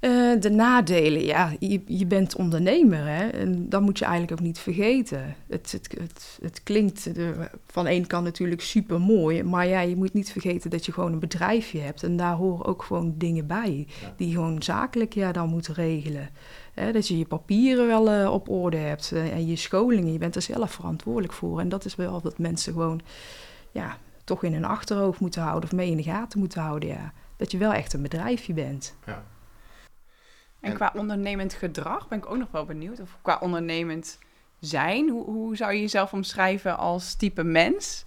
uh, 0.00 0.40
de 0.40 0.50
nadelen, 0.50 1.24
ja, 1.24 1.52
je, 1.58 1.82
je 1.86 2.06
bent 2.06 2.36
ondernemer 2.36 3.06
hè? 3.06 3.28
en 3.28 3.68
dat 3.68 3.82
moet 3.82 3.98
je 3.98 4.04
eigenlijk 4.04 4.40
ook 4.40 4.46
niet 4.46 4.58
vergeten. 4.58 5.36
Het, 5.48 5.72
het, 5.72 5.94
het, 6.00 6.38
het 6.42 6.62
klinkt 6.62 7.14
de, 7.14 7.48
van 7.66 7.86
één 7.86 8.06
kant 8.06 8.24
natuurlijk 8.24 8.60
super 8.60 9.00
mooi, 9.00 9.42
maar 9.42 9.66
ja, 9.66 9.80
je 9.80 9.96
moet 9.96 10.12
niet 10.12 10.32
vergeten 10.32 10.70
dat 10.70 10.86
je 10.86 10.92
gewoon 10.92 11.12
een 11.12 11.18
bedrijfje 11.18 11.80
hebt 11.80 12.02
en 12.02 12.16
daar 12.16 12.34
horen 12.34 12.66
ook 12.66 12.82
gewoon 12.82 13.14
dingen 13.16 13.46
bij 13.46 13.86
die 14.16 14.32
gewoon 14.32 14.62
zakelijk 14.62 15.14
ja, 15.14 15.32
dan 15.32 15.48
moeten 15.48 15.74
regelen. 15.74 16.28
Hè? 16.74 16.92
Dat 16.92 17.08
je 17.08 17.18
je 17.18 17.26
papieren 17.26 17.86
wel 17.86 18.20
uh, 18.20 18.32
op 18.32 18.48
orde 18.48 18.76
hebt 18.76 19.10
uh, 19.14 19.32
en 19.32 19.46
je 19.46 19.56
scholingen, 19.56 20.12
je 20.12 20.18
bent 20.18 20.36
er 20.36 20.42
zelf 20.42 20.72
verantwoordelijk 20.72 21.32
voor. 21.32 21.60
En 21.60 21.68
dat 21.68 21.84
is 21.84 21.94
wel 21.94 22.20
dat 22.20 22.38
mensen 22.38 22.72
gewoon 22.72 23.00
ja, 23.72 23.98
toch 24.24 24.42
in 24.42 24.52
hun 24.52 24.64
achterhoofd 24.64 25.20
moeten 25.20 25.42
houden 25.42 25.70
of 25.70 25.76
mee 25.76 25.90
in 25.90 25.96
de 25.96 26.02
gaten 26.02 26.38
moeten 26.38 26.60
houden. 26.60 26.88
Ja. 26.88 27.12
Dat 27.36 27.50
je 27.50 27.58
wel 27.58 27.72
echt 27.72 27.92
een 27.92 28.02
bedrijfje 28.02 28.52
bent. 28.52 28.94
Ja. 29.06 29.24
En, 30.60 30.74
qua 30.74 30.92
ondernemend 30.94 31.54
gedrag 31.54 32.08
ben 32.08 32.18
ik 32.18 32.30
ook 32.30 32.36
nog 32.36 32.50
wel 32.50 32.64
benieuwd. 32.64 33.00
Of 33.00 33.18
qua 33.22 33.38
ondernemend 33.40 34.18
zijn, 34.58 35.08
hoe, 35.08 35.24
hoe 35.24 35.56
zou 35.56 35.72
je 35.72 35.80
jezelf 35.80 36.12
omschrijven 36.12 36.78
als 36.78 37.14
type 37.14 37.42
mens? 37.42 38.04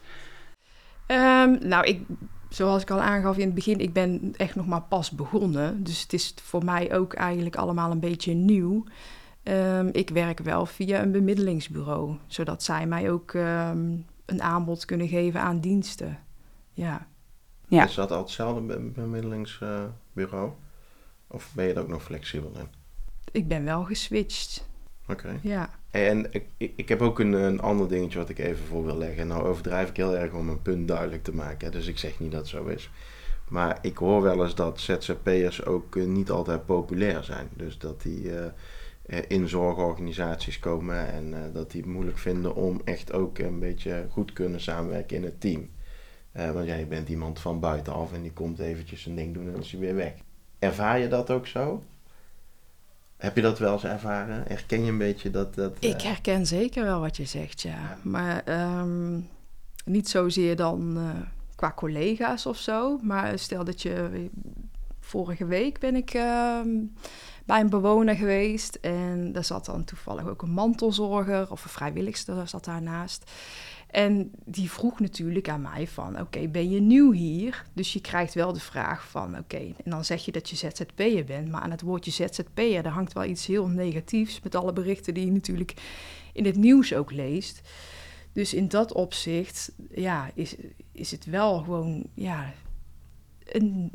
Um, 1.07 1.67
nou, 1.67 1.85
ik, 1.85 2.05
zoals 2.49 2.81
ik 2.81 2.89
al 2.89 3.01
aangaf 3.01 3.37
in 3.37 3.45
het 3.45 3.55
begin, 3.55 3.79
ik 3.79 3.93
ben 3.93 4.33
echt 4.37 4.55
nog 4.55 4.67
maar 4.67 4.81
pas 4.81 5.11
begonnen. 5.11 5.83
Dus 5.83 6.01
het 6.01 6.13
is 6.13 6.33
voor 6.43 6.65
mij 6.65 6.95
ook 6.95 7.13
eigenlijk 7.13 7.55
allemaal 7.55 7.91
een 7.91 7.99
beetje 7.99 8.33
nieuw. 8.33 8.83
Um, 9.43 9.89
ik 9.91 10.09
werk 10.09 10.39
wel 10.39 10.65
via 10.65 11.01
een 11.01 11.11
bemiddelingsbureau, 11.11 12.17
zodat 12.27 12.63
zij 12.63 12.85
mij 12.85 13.11
ook 13.11 13.33
um, 13.33 14.05
een 14.25 14.41
aanbod 14.41 14.85
kunnen 14.85 15.07
geven 15.07 15.41
aan 15.41 15.59
diensten. 15.59 16.19
Ja. 16.71 17.07
ja. 17.67 17.83
Is 17.83 17.95
dat 17.95 18.11
al 18.11 18.21
hetzelfde 18.21 18.79
bemiddelingsbureau? 18.79 20.51
Of 21.31 21.51
ben 21.53 21.65
je 21.65 21.73
er 21.73 21.81
ook 21.81 21.87
nog 21.87 22.03
flexibel 22.03 22.51
in? 22.59 22.67
Ik 23.31 23.47
ben 23.47 23.63
wel 23.63 23.83
geswitcht. 23.83 24.69
Oké. 25.07 25.39
Ja. 25.41 25.69
En 25.91 26.33
ik, 26.33 26.45
ik 26.57 26.89
heb 26.89 27.01
ook 27.01 27.19
een, 27.19 27.33
een 27.33 27.59
ander 27.59 27.87
dingetje 27.87 28.19
wat 28.19 28.29
ik 28.29 28.39
even 28.39 28.65
voor 28.65 28.85
wil 28.85 28.97
leggen. 28.97 29.27
Nou 29.27 29.43
overdrijf 29.43 29.89
ik 29.89 29.97
heel 29.97 30.17
erg 30.17 30.33
om 30.33 30.49
een 30.49 30.61
punt 30.61 30.87
duidelijk 30.87 31.23
te 31.23 31.33
maken. 31.33 31.71
Dus 31.71 31.87
ik 31.87 31.97
zeg 31.97 32.19
niet 32.19 32.31
dat 32.31 32.39
het 32.39 32.49
zo 32.49 32.65
is. 32.65 32.89
Maar 33.51 33.77
ik 33.81 33.97
hoor 33.97 34.21
wel 34.21 34.43
eens 34.43 34.55
dat 34.55 34.79
ZZP'ers 34.79 35.65
ook 35.65 35.95
eh, 35.95 36.05
niet 36.05 36.29
altijd 36.29 36.65
populair 36.65 37.23
zijn. 37.23 37.49
Dus 37.53 37.77
dat 37.77 38.01
die 38.01 38.37
eh, 38.37 38.45
eh, 39.05 39.23
in 39.27 39.47
zorgorganisaties 39.47 40.59
komen 40.59 41.07
en 41.07 41.51
dat 41.53 41.71
die 41.71 41.81
het 41.81 41.89
moeilijk 41.89 42.17
vinden 42.17 42.55
om 42.55 42.81
echt 42.83 43.13
ook 43.13 43.37
een 43.37 43.59
beetje 43.59 44.05
goed 44.09 44.33
kunnen 44.33 44.61
samenwerken 44.61 45.17
in 45.17 45.23
het 45.23 45.41
team. 45.41 45.69
want 46.31 46.65
jij 46.65 46.87
bent 46.87 47.09
iemand 47.09 47.39
van 47.39 47.59
buitenaf 47.59 48.13
en 48.13 48.21
die 48.21 48.33
komt 48.33 48.59
eventjes 48.59 49.05
een 49.05 49.15
ding 49.15 49.33
doen 49.33 49.45
en 49.45 49.51
dan 49.51 49.61
is 49.61 49.71
hij 49.71 49.79
weer 49.79 49.95
weg. 49.95 50.13
Ervaar 50.61 50.99
je 50.99 51.07
dat 51.07 51.29
ook 51.29 51.47
zo? 51.47 51.83
Heb 53.17 53.35
je 53.35 53.41
dat 53.41 53.59
wel 53.59 53.73
eens 53.73 53.83
ervaren? 53.83 54.43
Herken 54.47 54.83
je 54.83 54.91
een 54.91 54.97
beetje 54.97 55.29
dat... 55.29 55.55
dat 55.55 55.75
Ik 55.79 56.01
herken 56.01 56.47
zeker 56.47 56.83
wel 56.83 56.99
wat 56.99 57.17
je 57.17 57.25
zegt, 57.25 57.61
ja. 57.61 57.97
Maar 58.01 58.43
ehm, 58.45 59.19
niet 59.85 60.09
zozeer 60.09 60.55
dan 60.55 60.97
qua 61.55 61.73
collega's 61.75 62.45
of 62.45 62.57
zo. 62.57 62.97
Maar 63.01 63.39
stel 63.39 63.63
dat 63.63 63.81
je. 63.81 64.29
Vorige 64.99 65.45
week 65.45 65.79
ben 65.79 65.95
ik 65.95 66.13
ehm, 66.13 66.69
bij 67.45 67.59
een 67.59 67.69
bewoner 67.69 68.15
geweest. 68.15 68.75
En 68.75 69.31
daar 69.31 69.43
zat 69.43 69.65
dan 69.65 69.83
toevallig 69.83 70.27
ook 70.27 70.41
een 70.41 70.51
mantelzorger 70.51 71.51
of 71.51 71.63
een 71.63 71.69
vrijwilligster 71.69 72.47
zat 72.47 72.65
daarnaast. 72.65 73.31
En 73.91 74.31
die 74.45 74.71
vroeg 74.71 74.99
natuurlijk 74.99 75.49
aan 75.49 75.61
mij 75.61 75.87
van, 75.87 76.19
oké, 76.19 76.47
ben 76.47 76.69
je 76.69 76.81
nieuw 76.81 77.11
hier? 77.11 77.65
Dus 77.73 77.93
je 77.93 78.01
krijgt 78.01 78.33
wel 78.33 78.53
de 78.53 78.59
vraag 78.59 79.07
van, 79.07 79.37
oké, 79.37 79.57
en 79.57 79.91
dan 79.91 80.05
zeg 80.05 80.25
je 80.25 80.31
dat 80.31 80.49
je 80.49 80.55
ZZP'er 80.55 81.25
bent. 81.25 81.49
Maar 81.49 81.61
aan 81.61 81.71
het 81.71 81.81
woordje 81.81 82.11
ZZP'er, 82.11 82.83
daar 82.83 82.91
hangt 82.91 83.13
wel 83.13 83.23
iets 83.23 83.45
heel 83.45 83.67
negatiefs... 83.67 84.39
met 84.41 84.55
alle 84.55 84.73
berichten 84.73 85.13
die 85.13 85.25
je 85.25 85.31
natuurlijk 85.31 85.73
in 86.33 86.45
het 86.45 86.55
nieuws 86.55 86.93
ook 86.93 87.11
leest. 87.11 87.61
Dus 88.33 88.53
in 88.53 88.67
dat 88.67 88.93
opzicht 88.93 89.71
ja, 89.95 90.31
is, 90.33 90.55
is 90.91 91.11
het 91.11 91.25
wel 91.25 91.57
gewoon 91.57 92.07
ja, 92.13 92.53
een, 93.45 93.91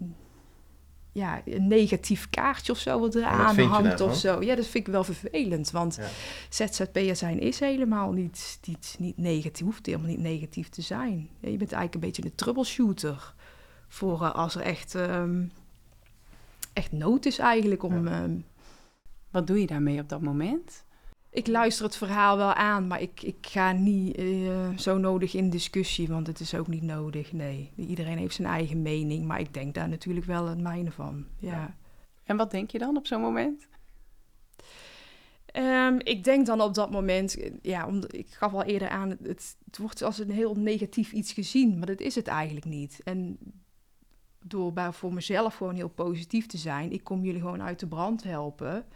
ja, 1.17 1.43
een 1.45 1.67
negatief 1.67 2.31
kaartje 2.31 2.73
of 2.73 2.79
zo 2.79 3.01
wat 3.01 3.15
eraan 3.15 3.59
hangt 3.59 4.01
of 4.01 4.17
zo. 4.17 4.43
Ja, 4.43 4.55
dat 4.55 4.67
vind 4.67 4.87
ik 4.87 4.93
wel 4.93 5.05
vervelend. 5.05 5.71
Want 5.71 5.99
ja. 6.01 6.09
ZZP'er 6.49 7.17
zijn 7.17 7.39
is 7.39 7.61
helemaal 7.61 8.13
niet, 8.13 8.59
niet, 8.65 8.97
niet 8.99 9.17
negatief, 9.17 9.65
hoeft 9.65 9.87
helemaal 9.87 10.09
niet 10.09 10.19
negatief 10.19 10.69
te 10.69 10.83
zijn. 10.83 11.29
Ja, 11.41 11.49
je 11.49 11.57
bent 11.57 11.73
eigenlijk 11.73 11.95
een 11.95 12.01
beetje 12.01 12.25
een 12.25 12.35
troubleshooter 12.35 13.35
voor 13.89 14.23
uh, 14.23 14.35
als 14.35 14.55
er 14.55 14.61
echt, 14.61 14.95
um, 14.95 15.53
echt 16.73 16.93
nood 16.93 17.27
is 17.27 17.39
eigenlijk 17.39 17.83
om... 17.83 18.07
Um, 18.07 18.45
wat 19.31 19.47
doe 19.47 19.61
je 19.61 19.67
daarmee 19.67 20.01
op 20.01 20.09
dat 20.09 20.21
moment? 20.21 20.85
Ik 21.37 21.47
luister 21.47 21.85
het 21.85 21.97
verhaal 21.97 22.37
wel 22.37 22.52
aan, 22.52 22.87
maar 22.87 23.00
ik, 23.00 23.23
ik 23.23 23.37
ga 23.40 23.73
niet 23.73 24.19
uh, 24.19 24.76
zo 24.76 24.99
nodig 24.99 25.35
in 25.35 25.50
discussie, 25.50 26.09
want 26.09 26.26
het 26.26 26.40
is 26.40 26.55
ook 26.55 26.66
niet 26.66 26.83
nodig. 26.83 27.33
Nee, 27.33 27.73
iedereen 27.76 28.19
heeft 28.19 28.35
zijn 28.35 28.49
eigen 28.49 28.83
mening, 28.83 29.26
maar 29.26 29.40
ik 29.40 29.55
denk 29.55 29.75
daar 29.75 29.88
natuurlijk 29.88 30.26
wel 30.26 30.47
het 30.47 30.61
mijne 30.61 30.90
van. 30.90 31.26
Ja. 31.38 31.76
En 32.25 32.37
wat 32.37 32.50
denk 32.50 32.71
je 32.71 32.78
dan 32.78 32.97
op 32.97 33.07
zo'n 33.07 33.21
moment? 33.21 33.69
Um, 35.52 36.00
ik 36.00 36.25
denk 36.25 36.47
dan 36.47 36.61
op 36.61 36.75
dat 36.75 36.90
moment, 36.90 37.37
ja, 37.62 37.87
om, 37.87 38.02
ik 38.07 38.28
gaf 38.31 38.52
al 38.52 38.62
eerder 38.62 38.88
aan, 38.88 39.11
het, 39.23 39.57
het 39.64 39.78
wordt 39.78 40.02
als 40.02 40.19
een 40.19 40.31
heel 40.31 40.55
negatief 40.55 41.12
iets 41.12 41.33
gezien, 41.33 41.78
maar 41.78 41.87
dat 41.87 42.00
is 42.00 42.14
het 42.14 42.26
eigenlijk 42.26 42.66
niet. 42.66 43.00
En 43.05 43.38
door 44.43 44.73
bij, 44.73 44.93
voor 44.93 45.12
mezelf 45.12 45.55
gewoon 45.55 45.75
heel 45.75 45.88
positief 45.88 46.47
te 46.47 46.59
zijn, 46.59 46.93
ik 46.93 47.05
kom 47.05 47.25
jullie 47.25 47.40
gewoon 47.40 47.62
uit 47.62 47.81
de 47.81 47.87
brand 47.87 48.23
helpen. 48.23 48.87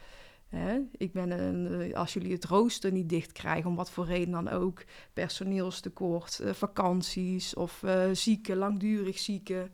Hè? 0.51 0.79
Ik 0.97 1.13
ben 1.13 1.31
een, 1.31 1.81
eh, 1.81 1.95
als 1.95 2.13
jullie 2.13 2.33
het 2.33 2.45
rooster 2.45 2.93
niet 2.93 3.09
dicht 3.09 3.33
krijgen, 3.33 3.71
om 3.71 3.77
wat 3.77 3.91
voor 3.91 4.07
reden 4.07 4.31
dan 4.31 4.49
ook, 4.49 4.85
personeelstekort, 5.13 6.41
uh, 6.43 6.53
vakanties 6.53 7.55
of 7.55 7.83
uh, 7.83 8.09
zieken, 8.13 8.57
langdurig 8.57 9.19
zieken. 9.19 9.73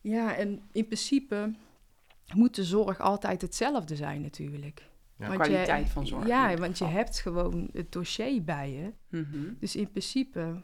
Ja, 0.00 0.36
en 0.36 0.62
in 0.72 0.86
principe 0.86 1.54
moet 2.34 2.54
de 2.54 2.64
zorg 2.64 3.00
altijd 3.00 3.42
hetzelfde 3.42 3.96
zijn 3.96 4.20
natuurlijk. 4.20 4.88
Ja, 5.16 5.26
want 5.28 5.40
kwaliteit 5.40 5.88
van 5.88 6.06
zorg. 6.06 6.26
Ja, 6.26 6.56
want 6.56 6.78
je 6.78 6.84
hebt 6.84 7.18
gewoon 7.18 7.68
het 7.72 7.92
dossier 7.92 8.44
bij 8.44 8.72
je. 8.72 8.92
Mhm. 9.08 9.52
Dus 9.58 9.76
in 9.76 9.90
principe 9.90 10.62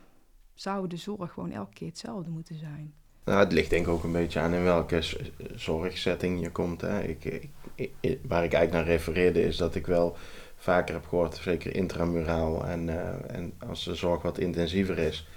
zou 0.54 0.86
de 0.86 0.96
zorg 0.96 1.32
gewoon 1.32 1.50
elke 1.50 1.72
keer 1.72 1.88
hetzelfde 1.88 2.30
moeten 2.30 2.58
zijn. 2.58 2.94
Nou, 3.26 3.38
het 3.38 3.52
ligt 3.52 3.70
denk 3.70 3.86
ik 3.86 3.92
ook 3.92 4.04
een 4.04 4.12
beetje 4.12 4.40
aan 4.40 4.54
in 4.54 4.62
welke 4.62 5.02
zorgsetting 5.54 6.40
je 6.40 6.50
komt. 6.50 6.80
Hè. 6.80 7.02
Ik, 7.02 7.24
ik, 7.74 8.18
waar 8.28 8.44
ik 8.44 8.52
eigenlijk 8.52 8.72
naar 8.72 8.84
refereerde 8.84 9.42
is 9.42 9.56
dat 9.56 9.74
ik 9.74 9.86
wel 9.86 10.16
vaker 10.56 10.94
heb 10.94 11.06
gehoord, 11.06 11.36
zeker 11.36 11.74
intramuraal 11.74 12.66
en, 12.66 12.88
uh, 12.88 13.08
en 13.26 13.52
als 13.68 13.84
de 13.84 13.94
zorg 13.94 14.22
wat 14.22 14.38
intensiever 14.38 14.98
is, 14.98 15.28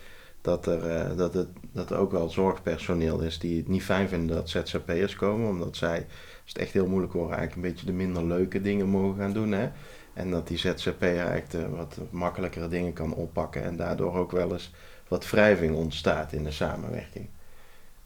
dat 0.41 0.65
er, 0.65 1.10
uh, 1.12 1.17
dat, 1.17 1.34
het, 1.34 1.48
dat 1.72 1.93
ook 1.93 2.12
wel 2.12 2.29
zorgpersoneel 2.29 3.19
is 3.19 3.39
die 3.39 3.58
het 3.58 3.67
niet 3.67 3.84
fijn 3.84 4.10
vinden 4.10 4.36
dat 4.36 4.50
ZZP'ers 4.50 5.15
komen, 5.15 5.50
omdat 5.50 5.75
zij, 5.75 5.98
als 6.43 6.53
het 6.53 6.58
echt 6.58 6.74
heel 6.74 6.88
moeilijk 6.88 7.13
wordt, 7.13 7.34
eigenlijk 7.34 7.65
een 7.65 7.72
beetje 7.74 7.86
de 7.86 7.98
minder 7.98 8.25
leuke 8.25 8.62
dingen 8.62 8.88
mogen 8.88 9.19
gaan 9.19 9.34
doen. 9.34 9.51
Hè. 9.51 9.69
En 10.13 10.31
dat 10.31 10.48
die 10.48 10.58
ZZP'er 10.58 11.25
eigenlijk 11.25 11.75
wat 11.75 11.98
makkelijkere 12.10 12.67
dingen 12.67 12.93
kan 12.93 13.13
oppakken 13.13 13.63
en 13.63 13.75
daardoor 13.75 14.15
ook 14.15 14.31
wel 14.31 14.51
eens 14.51 14.72
wat 15.08 15.29
wrijving 15.29 15.75
ontstaat 15.75 16.34
in 16.34 16.43
de 16.43 16.51
samenwerking. 16.51 17.29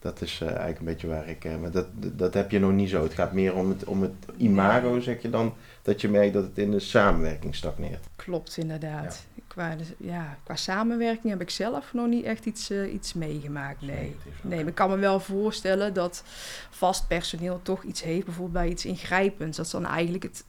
Dat 0.03 0.22
is 0.22 0.39
uh, 0.41 0.48
eigenlijk 0.48 0.79
een 0.79 0.86
beetje 0.86 1.07
waar 1.07 1.27
ik. 1.27 1.45
Uh, 1.45 1.57
maar 1.57 1.72
dat, 1.72 1.88
dat 1.95 2.33
heb 2.33 2.51
je 2.51 2.60
nog 2.60 2.72
niet 2.72 2.89
zo. 2.89 3.03
Het 3.03 3.13
gaat 3.13 3.33
meer 3.33 3.55
om 3.55 3.69
het, 3.69 3.83
om 3.83 4.01
het 4.01 4.13
imago, 4.38 5.00
zeg 5.00 5.22
je 5.22 5.29
dan. 5.29 5.53
Dat 5.81 6.01
je 6.01 6.10
merkt 6.10 6.33
dat 6.33 6.43
het 6.43 6.57
in 6.57 6.72
de 6.72 6.79
samenwerking 6.79 7.55
stagneert. 7.55 8.05
Klopt, 8.15 8.57
inderdaad. 8.57 9.25
Qua, 9.48 9.75
ja, 9.98 10.38
qua 10.43 10.55
samenwerking 10.55 11.29
heb 11.29 11.41
ik 11.41 11.50
zelf 11.50 11.93
nog 11.93 12.07
niet 12.07 12.25
echt 12.25 12.45
iets, 12.45 12.72
uh, 12.72 12.93
iets 12.93 13.13
meegemaakt. 13.13 13.81
Nee. 13.81 14.15
nee, 14.41 14.60
maar 14.60 14.67
ik 14.67 14.75
kan 14.75 14.89
me 14.89 14.98
wel 14.98 15.19
voorstellen 15.19 15.93
dat 15.93 16.24
vast 16.69 17.07
personeel 17.07 17.60
toch 17.62 17.83
iets 17.83 18.03
heeft, 18.03 18.25
bijvoorbeeld 18.25 18.63
bij 18.63 18.72
iets 18.72 18.86
ingrijpends. 18.86 19.57
Dat 19.57 19.67
ze 19.67 19.79
dan 19.79 19.89
eigenlijk 19.89 20.24
het 20.24 20.43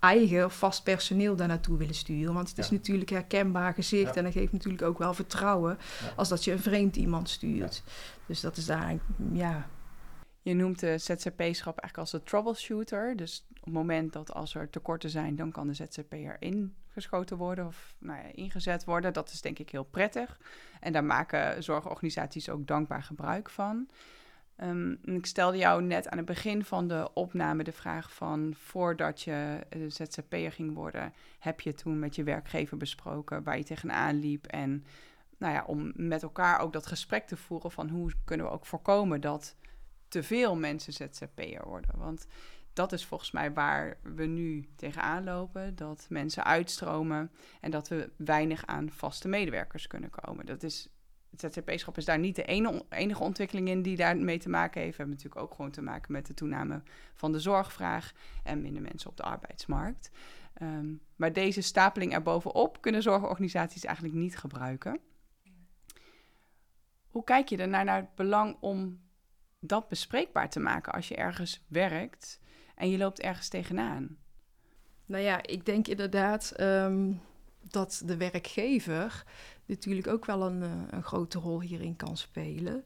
eigen 0.00 0.50
vast 0.50 0.82
personeel 0.82 1.36
daar 1.36 1.48
naartoe 1.48 1.76
willen 1.76 1.94
sturen. 1.94 2.34
Want 2.34 2.48
het 2.48 2.58
is 2.58 2.70
natuurlijk 2.70 3.10
herkenbaar 3.10 3.74
gezicht 3.74 4.16
en 4.16 4.24
dat 4.24 4.32
geeft 4.32 4.52
natuurlijk 4.52 4.82
ook 4.82 4.98
wel 4.98 5.14
vertrouwen 5.14 5.78
als 6.16 6.28
dat 6.28 6.44
je 6.44 6.52
een 6.52 6.58
vreemd 6.58 6.96
iemand 6.96 7.28
stuurt. 7.28 7.82
Dus 8.26 8.40
dat 8.40 8.56
is 8.56 8.66
daar, 8.66 8.98
ja. 9.32 9.68
Je 10.42 10.54
noemt 10.54 10.80
de 10.80 10.98
ZZP-schap 10.98 11.78
eigenlijk 11.78 11.98
als 11.98 12.10
de 12.10 12.22
troubleshooter. 12.22 13.16
Dus 13.16 13.46
op 13.48 13.64
het 13.64 13.74
moment 13.74 14.12
dat 14.12 14.32
als 14.32 14.54
er 14.54 14.70
tekorten 14.70 15.10
zijn, 15.10 15.36
dan 15.36 15.52
kan 15.52 15.66
de 15.66 15.74
ZZP'er 15.74 16.36
ingeschoten 16.38 17.36
worden 17.36 17.66
of 17.66 17.94
nou 17.98 18.18
ja, 18.18 18.28
ingezet 18.34 18.84
worden. 18.84 19.12
Dat 19.12 19.30
is 19.30 19.40
denk 19.40 19.58
ik 19.58 19.70
heel 19.70 19.84
prettig. 19.84 20.38
En 20.80 20.92
daar 20.92 21.04
maken 21.04 21.62
zorgorganisaties 21.62 22.48
ook 22.48 22.66
dankbaar 22.66 23.02
gebruik 23.02 23.50
van. 23.50 23.88
Um, 24.62 24.98
ik 25.04 25.26
stelde 25.26 25.56
jou 25.56 25.82
net 25.82 26.08
aan 26.08 26.16
het 26.16 26.26
begin 26.26 26.64
van 26.64 26.88
de 26.88 27.10
opname 27.14 27.64
de 27.64 27.72
vraag 27.72 28.12
van 28.12 28.54
voordat 28.58 29.22
je 29.22 29.66
ZZP'er 29.88 30.52
ging 30.52 30.74
worden, 30.74 31.12
heb 31.38 31.60
je 31.60 31.74
toen 31.74 31.98
met 31.98 32.14
je 32.14 32.22
werkgever 32.22 32.76
besproken 32.76 33.42
waar 33.42 33.56
je 33.56 33.64
tegenaan 33.64 34.18
liep 34.18 34.46
en 34.46 34.84
nou 35.38 35.54
ja, 35.54 35.64
om 35.66 35.92
met 35.94 36.22
elkaar 36.22 36.60
ook 36.60 36.72
dat 36.72 36.86
gesprek 36.86 37.26
te 37.26 37.36
voeren 37.36 37.70
van 37.70 37.88
hoe 37.88 38.10
kunnen 38.24 38.46
we 38.46 38.52
ook 38.52 38.66
voorkomen 38.66 39.20
dat 39.20 39.56
te 40.08 40.22
veel 40.22 40.56
mensen 40.56 40.92
ZZP'er 40.92 41.68
worden. 41.68 41.98
Want 41.98 42.26
dat 42.72 42.92
is 42.92 43.04
volgens 43.04 43.30
mij 43.30 43.52
waar 43.52 43.96
we 44.02 44.26
nu 44.26 44.68
tegenaan 44.76 45.24
lopen. 45.24 45.76
Dat 45.76 46.06
mensen 46.08 46.44
uitstromen 46.44 47.30
en 47.60 47.70
dat 47.70 47.88
we 47.88 48.10
weinig 48.16 48.66
aan 48.66 48.90
vaste 48.90 49.28
medewerkers 49.28 49.86
kunnen 49.86 50.10
komen. 50.10 50.46
Dat 50.46 50.62
is, 50.62 50.88
het 51.30 51.40
ZZP-schap 51.40 51.96
is 51.96 52.04
daar 52.04 52.18
niet 52.18 52.36
de 52.36 52.44
enige 52.88 53.22
ontwikkeling 53.22 53.68
in 53.68 53.82
die 53.82 53.96
daarmee 53.96 54.38
te 54.38 54.48
maken 54.48 54.80
heeft. 54.80 54.96
We 54.96 55.02
hebben 55.02 55.16
natuurlijk 55.16 55.42
ook 55.42 55.54
gewoon 55.54 55.70
te 55.70 55.82
maken 55.82 56.12
met 56.12 56.26
de 56.26 56.34
toename 56.34 56.82
van 57.14 57.32
de 57.32 57.40
zorgvraag 57.40 58.12
en 58.44 58.62
minder 58.62 58.82
mensen 58.82 59.10
op 59.10 59.16
de 59.16 59.22
arbeidsmarkt. 59.22 60.10
Um, 60.62 61.00
maar 61.16 61.32
deze 61.32 61.60
stapeling 61.60 62.12
erbovenop 62.12 62.80
kunnen 62.80 63.02
zorgorganisaties 63.02 63.84
eigenlijk 63.84 64.16
niet 64.16 64.38
gebruiken. 64.38 65.00
Hoe 67.06 67.24
kijk 67.24 67.48
je 67.48 67.56
ernaar 67.56 67.84
naar 67.84 68.00
het 68.00 68.14
belang 68.14 68.56
om 68.60 69.00
dat 69.60 69.88
bespreekbaar 69.88 70.50
te 70.50 70.60
maken 70.60 70.92
als 70.92 71.08
je 71.08 71.16
ergens 71.16 71.64
werkt 71.68 72.40
en 72.74 72.90
je 72.90 72.98
loopt 72.98 73.20
ergens 73.20 73.48
tegenaan? 73.48 74.16
Nou 75.06 75.22
ja, 75.22 75.42
ik 75.42 75.66
denk 75.66 75.88
inderdaad 75.88 76.60
um, 76.60 77.20
dat 77.62 78.02
de 78.04 78.16
werkgever 78.16 79.24
natuurlijk 79.74 80.06
ook 80.06 80.24
wel 80.24 80.42
een, 80.42 80.62
uh, 80.62 80.70
een 80.90 81.02
grote 81.02 81.38
rol 81.38 81.60
hierin 81.60 81.96
kan 81.96 82.16
spelen. 82.16 82.84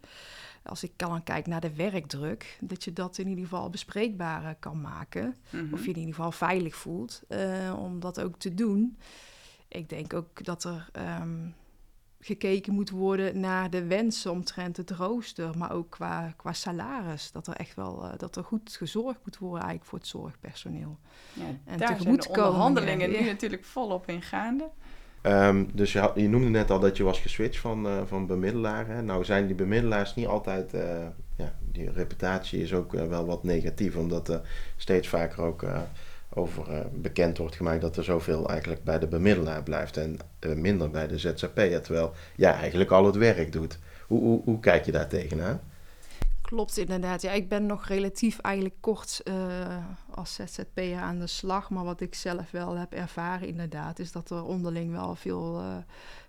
Als 0.62 0.82
ik 0.82 0.92
dan 0.96 1.22
kijk 1.22 1.46
naar 1.46 1.60
de 1.60 1.74
werkdruk, 1.74 2.58
dat 2.60 2.84
je 2.84 2.92
dat 2.92 3.18
in 3.18 3.28
ieder 3.28 3.44
geval 3.44 3.70
bespreekbaar 3.70 4.42
uh, 4.42 4.50
kan 4.58 4.80
maken. 4.80 5.24
Mm 5.24 5.60
-hmm. 5.60 5.72
Of 5.72 5.84
je 5.84 5.90
in 5.90 5.98
ieder 5.98 6.14
geval 6.14 6.32
veilig 6.32 6.74
voelt 6.74 7.22
uh, 7.28 7.76
om 7.78 8.00
dat 8.00 8.20
ook 8.20 8.38
te 8.38 8.54
doen. 8.54 8.98
Ik 9.68 9.88
denk 9.88 10.14
ook 10.14 10.44
dat 10.44 10.64
er 10.64 10.90
um, 11.20 11.54
gekeken 12.24 12.74
moet 12.74 12.90
worden 12.90 13.40
naar 13.40 13.70
de 13.70 13.84
wensen 13.84 14.30
omtrent 14.30 14.76
het 14.76 14.90
rooster, 14.90 15.58
maar 15.58 15.72
ook 15.72 15.90
qua, 15.90 16.32
qua 16.36 16.52
salaris. 16.52 17.32
Dat 17.32 17.46
er 17.46 17.54
echt 17.54 17.74
wel 17.74 18.04
uh, 18.04 18.12
dat 18.16 18.36
er 18.36 18.44
goed 18.44 18.76
gezorgd 18.76 19.18
moet 19.24 19.38
worden 19.38 19.60
eigenlijk 19.60 19.90
voor 19.90 19.98
het 19.98 20.08
zorgpersoneel. 20.08 20.98
Ja, 21.32 21.44
en 21.64 21.78
daar 21.78 22.00
zijn 22.00 22.16
de 22.16 22.28
onderhandelingen 22.28 23.10
ja. 23.10 23.20
nu 23.20 23.26
natuurlijk 23.26 23.64
volop 23.64 24.08
in 24.08 24.22
gaande. 24.22 24.70
Um, 25.26 25.70
dus 25.72 25.92
je, 25.92 26.10
je, 26.14 26.28
noemde 26.28 26.48
net 26.48 26.70
al 26.70 26.80
dat 26.80 26.96
je 26.96 27.02
was 27.02 27.20
geswitcht 27.20 27.60
van, 27.60 27.86
uh, 27.86 27.92
van 28.06 28.26
bemiddelaar. 28.26 28.86
Hè? 28.86 29.02
Nou 29.02 29.24
zijn 29.24 29.46
die 29.46 29.54
bemiddelaars 29.54 30.14
niet 30.14 30.26
altijd 30.26 30.74
uh, 30.74 30.80
ja, 31.36 31.52
die 31.72 31.90
reputatie 31.92 32.62
is 32.62 32.74
ook 32.74 32.92
wel 32.92 33.26
wat 33.26 33.42
negatief, 33.42 33.96
omdat 33.96 34.28
er 34.28 34.40
steeds 34.76 35.08
vaker 35.08 35.42
ook 35.42 35.64
over 36.28 36.86
bekend 36.92 37.38
wordt 37.38 37.56
gemaakt 37.56 37.80
dat 37.80 37.96
er 37.96 38.04
zoveel 38.04 38.48
eigenlijk 38.48 38.84
bij 38.84 38.98
de 38.98 39.06
bemiddelaar 39.06 39.62
blijft 39.62 39.96
en 39.96 40.18
minder 40.56 40.90
bij 40.90 41.06
de 41.06 41.18
ZZP'er, 41.18 41.80
terwijl 41.80 42.12
jij 42.36 42.52
eigenlijk 42.52 42.90
al 42.90 43.04
het 43.06 43.16
werk 43.16 43.52
doet. 43.52 43.78
Hoe, 44.06 44.20
hoe, 44.20 44.40
hoe 44.44 44.60
kijk 44.60 44.84
je 44.84 44.92
daar 44.92 45.08
tegenaan? 45.08 45.60
Klopt 46.44 46.76
inderdaad. 46.76 47.22
Ja, 47.22 47.30
ik 47.30 47.48
ben 47.48 47.66
nog 47.66 47.86
relatief 47.86 48.38
eigenlijk 48.38 48.74
kort 48.80 49.20
uh, 49.24 49.84
als 50.10 50.34
ZZP'er 50.34 50.98
aan 50.98 51.18
de 51.18 51.26
slag. 51.26 51.70
Maar 51.70 51.84
wat 51.84 52.00
ik 52.00 52.14
zelf 52.14 52.50
wel 52.50 52.76
heb 52.76 52.92
ervaren 52.92 53.48
inderdaad... 53.48 53.98
is 53.98 54.12
dat 54.12 54.30
er 54.30 54.44
onderling 54.44 54.92
wel 54.92 55.14
veel 55.14 55.60
uh, 55.60 55.76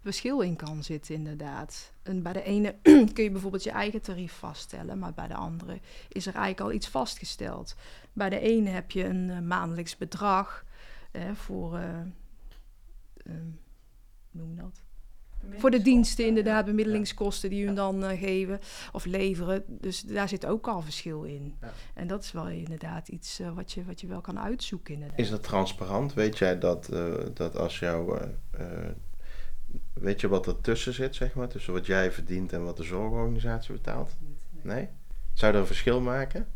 verschil 0.02 0.40
in 0.40 0.56
kan 0.56 0.84
zitten 0.84 1.16
inderdaad. 1.16 1.92
En 2.04 2.22
bij 2.22 2.34
de 2.34 2.44
ene 2.44 2.76
kun 3.14 3.24
je 3.24 3.32
bijvoorbeeld 3.32 3.64
je 3.64 3.72
eigen 3.72 4.02
tarief 4.02 4.34
vaststellen... 4.34 5.00
maar 5.00 5.14
bij 5.14 5.28
de 5.28 5.36
andere 5.36 5.80
is 6.10 6.26
er 6.26 6.34
eigenlijk 6.34 6.62
al 6.62 6.72
iets 6.72 6.88
vastgesteld. 6.88 7.76
Bij 8.14 8.30
de 8.30 8.40
ene 8.40 8.70
heb 8.70 8.92
je 8.92 9.06
een 9.06 9.30
uh, 9.30 9.40
maandelijks 9.40 9.98
bedrag 9.98 10.66
voor... 11.34 11.80
noem 14.32 14.56
dat? 14.56 14.85
Voor 15.58 15.72
de 15.72 15.82
diensten 15.82 16.26
inderdaad, 16.26 16.66
bemiddelingskosten 16.66 17.50
die 17.50 17.66
hun 17.66 17.76
dan 17.76 18.04
uh, 18.04 18.20
geven 18.20 18.60
of 18.92 19.06
leveren. 19.06 19.64
Dus 19.68 20.02
daar 20.02 20.30
zit 20.30 20.46
ook 20.46 20.68
al 20.68 20.82
verschil 20.82 21.24
in. 21.24 21.56
Ja. 21.62 21.74
En 21.94 22.08
dat 22.08 22.24
is 22.24 22.32
wel 22.32 22.48
inderdaad 22.48 23.08
iets 23.08 23.40
uh, 23.40 23.52
wat, 23.52 23.72
je, 23.72 23.86
wat 23.86 24.02
je 24.02 24.08
wel 24.08 24.22
kan 24.22 24.40
uitzoeken. 24.40 24.94
Inderdaad. 24.94 25.20
Is 25.20 25.30
dat 25.30 25.44
transparant? 25.44 26.14
Weet 26.14 26.38
jij 26.38 26.60
dat, 26.60 26.90
uh, 26.94 27.14
dat 27.34 27.58
als 27.58 27.80
jouw... 27.80 28.20
weet 29.94 30.22
je 30.22 30.28
wat 30.28 30.48
er 30.48 30.62
tussen 30.62 30.94
zit, 30.94 31.16
zeg 31.16 31.34
maar? 31.34 31.48
Tussen 31.48 31.74
wat 31.74 31.86
jij 31.86 32.12
verdient 32.12 32.54
en 32.54 32.64
wat 32.64 32.78
de 32.78 32.84
zorgorganisatie 32.84 33.74
betaalt? 33.74 34.16
Nee? 34.62 34.90
Zou 35.34 35.52
dat 35.52 35.62
een 35.62 35.68
verschil 35.68 36.02
maken? 36.02 36.48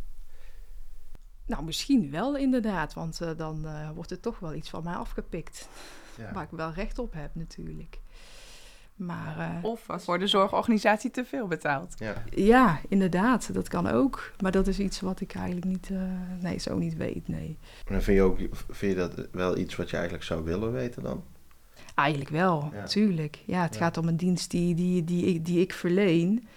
Nou, 1.46 1.63
misschien 1.63 2.12
wel 2.12 2.38
inderdaad, 2.38 2.93
want 2.93 3.19
dan 3.38 3.67
wordt 3.93 4.12
er 4.12 4.19
toch 4.19 4.39
wel 4.39 4.53
iets 4.53 4.69
van 4.69 4.84
mij 4.84 4.93
afgepikt. 4.93 5.69
Ja. 6.19 6.31
Waar 6.34 6.43
ik 6.43 6.50
wel 6.51 6.72
recht 6.72 7.00
op 7.00 7.13
heb 7.13 7.36
natuurlijk. 7.36 8.00
Maar, 9.00 9.38
uh, 9.38 9.63
of 9.63 9.86
voor 9.88 10.20
de 10.20 10.27
zorgorganisatie 10.27 11.12
te 11.12 11.25
veel 11.25 11.48
betaalt. 11.48 11.94
Ja. 11.98 12.24
ja, 12.29 12.79
inderdaad, 12.88 13.53
dat 13.53 13.68
kan 13.68 13.88
ook. 13.88 14.32
Maar 14.41 14.51
dat 14.51 14.68
is 14.68 14.79
iets 14.79 15.00
wat 15.00 15.22
ik 15.22 15.36
eigenlijk 15.36 15.65
niet, 15.65 15.89
uh, 15.89 16.01
nee, 16.39 16.58
zo 16.58 16.77
niet 16.77 16.98
weet, 16.98 17.27
nee. 17.27 17.58
En 17.86 18.03
vind 18.03 18.18
je, 18.18 18.24
ook, 18.24 18.38
vind 18.70 18.91
je 18.91 18.96
dat 18.96 19.27
wel 19.32 19.58
iets 19.58 19.75
wat 19.75 19.89
je 19.89 19.96
eigenlijk 19.96 20.25
zou 20.25 20.44
willen 20.44 20.72
weten 20.72 21.03
dan? 21.03 21.24
Eigenlijk 21.96 22.29
wel, 22.29 22.70
natuurlijk. 22.74 23.39
Ja, 23.46 23.62
het 23.62 23.77
gaat 23.77 23.98
om 23.98 24.08
een 24.08 24.18
dienst 24.18 24.51
die, 24.51 24.75
die, 24.75 25.03
die, 25.03 25.24
die, 25.24 25.41
die 25.41 25.60
ik 25.60 25.74
verleen. 25.74 26.48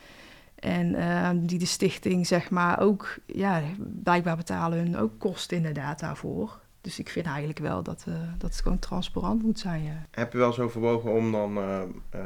En 0.55 0.95
uh, 0.95 1.31
die 1.35 1.59
de 1.59 1.67
stichting, 1.67 2.27
zeg 2.27 2.51
maar, 2.51 2.81
ook, 2.81 3.17
ja, 3.27 3.63
blijkbaar 3.79 4.37
betalen 4.37 4.79
hun 4.79 4.97
ook 4.97 5.19
kosten 5.19 5.57
inderdaad 5.57 6.01
daarvoor. 6.01 6.61
Dus 6.83 6.99
ik 6.99 7.09
vind 7.09 7.27
eigenlijk 7.27 7.59
wel 7.59 7.83
dat, 7.83 8.05
uh, 8.09 8.15
dat 8.39 8.51
het 8.51 8.61
gewoon 8.61 8.79
transparant 8.79 9.43
moet 9.43 9.59
zijn. 9.59 9.83
Ja. 9.83 10.07
Heb 10.11 10.33
je 10.33 10.39
wel 10.39 10.47
eens 10.47 10.59
overwogen 10.59 11.13
om 11.13 11.33
dan 11.33 11.59
uh, 11.59 11.83
uh, 12.15 12.21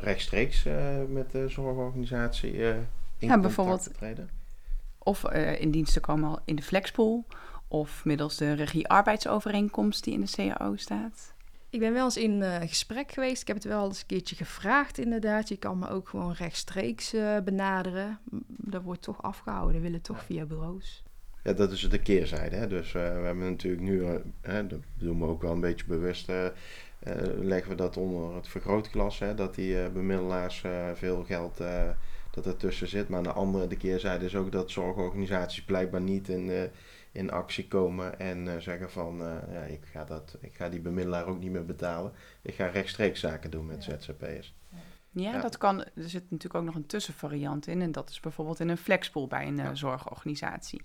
rechtstreeks 0.00 0.62
met 1.08 1.30
de 1.30 1.48
zorgorganisatie 1.48 2.52
in 3.18 3.28
ja, 3.28 3.38
bijvoorbeeld, 3.38 3.82
te 3.82 3.90
treden? 3.90 4.30
Of 4.98 5.24
in 5.32 5.70
dienst 5.70 5.92
te 5.92 6.00
komen 6.00 6.42
in 6.44 6.56
de 6.56 6.62
flexpool. 6.62 7.24
Of 7.68 8.04
middels 8.04 8.36
de 8.36 8.52
regie-arbeidsovereenkomst 8.52 10.04
die 10.04 10.14
in 10.14 10.20
de 10.20 10.30
CAO 10.30 10.76
staat. 10.76 11.34
Ik 11.70 11.80
ben 11.80 11.92
wel 11.92 12.04
eens 12.04 12.16
in 12.16 12.42
gesprek 12.68 13.12
geweest. 13.12 13.40
Ik 13.40 13.46
heb 13.46 13.56
het 13.56 13.66
wel 13.66 13.86
eens 13.86 14.00
een 14.00 14.06
keertje 14.06 14.36
gevraagd, 14.36 14.98
inderdaad. 14.98 15.48
Je 15.48 15.56
kan 15.56 15.78
me 15.78 15.88
ook 15.88 16.08
gewoon 16.08 16.32
rechtstreeks 16.32 17.14
benaderen. 17.44 18.18
Dat 18.46 18.82
wordt 18.82 19.02
toch 19.02 19.22
afgehouden. 19.22 19.74
We 19.74 19.82
willen 19.82 20.02
toch 20.02 20.24
via 20.24 20.44
bureaus 20.44 21.02
ja, 21.42 21.52
dat 21.52 21.72
is 21.72 21.88
de 21.88 21.98
keerzijde. 21.98 22.56
Hè? 22.56 22.66
Dus 22.66 22.86
uh, 22.86 22.92
we 22.92 23.24
hebben 23.24 23.50
natuurlijk 23.50 23.82
nu, 23.82 24.00
uh, 24.00 24.10
hè, 24.40 24.66
dat 24.66 24.80
doen 24.98 25.18
we 25.18 25.26
ook 25.26 25.42
wel 25.42 25.52
een 25.52 25.60
beetje 25.60 25.86
bewust, 25.86 26.28
uh, 26.28 26.46
leggen 27.40 27.70
we 27.70 27.76
dat 27.76 27.96
onder 27.96 28.34
het 28.34 28.48
vergrootglas. 28.48 29.18
Hè? 29.18 29.34
Dat 29.34 29.54
die 29.54 29.90
bemiddelaars 29.90 30.64
veel 30.94 31.24
geld 31.24 31.62
dat 32.30 32.46
er 32.46 32.56
tussen 32.56 32.88
zit. 32.88 33.08
Maar 33.08 33.18
aan 33.18 33.24
de 33.24 33.32
andere, 33.32 33.66
de 33.66 33.76
keerzijde 33.76 34.24
is 34.24 34.36
ook 34.36 34.52
dat 34.52 34.70
zorgorganisaties 34.70 35.64
blijkbaar 35.64 36.00
niet 36.00 36.28
in, 36.28 36.70
in 37.12 37.30
actie 37.30 37.68
komen 37.68 38.18
en 38.18 38.62
zeggen 38.62 38.90
van 38.90 39.16
ja, 39.52 39.60
ik, 39.60 39.80
ga 39.92 40.04
dat, 40.04 40.36
ik 40.40 40.54
ga 40.54 40.68
die 40.68 40.80
bemiddelaar 40.80 41.26
ook 41.26 41.38
niet 41.38 41.50
meer 41.50 41.64
betalen. 41.64 42.12
Ik 42.42 42.54
ga 42.54 42.66
rechtstreeks 42.66 43.20
zaken 43.20 43.50
doen 43.50 43.66
met 43.66 43.84
ZZP'ers. 43.84 44.54
Ja, 45.10 45.32
ja, 45.32 45.40
dat 45.40 45.58
kan. 45.58 45.80
Er 45.80 45.90
zit 45.94 46.22
natuurlijk 46.22 46.54
ook 46.54 46.64
nog 46.64 46.74
een 46.74 46.86
tussenvariant 46.86 47.66
in. 47.66 47.82
En 47.82 47.92
dat 47.92 48.10
is 48.10 48.20
bijvoorbeeld 48.20 48.60
in 48.60 48.68
een 48.68 48.76
flexpool 48.76 49.26
bij 49.26 49.46
een 49.46 49.76
zorgorganisatie. 49.76 50.82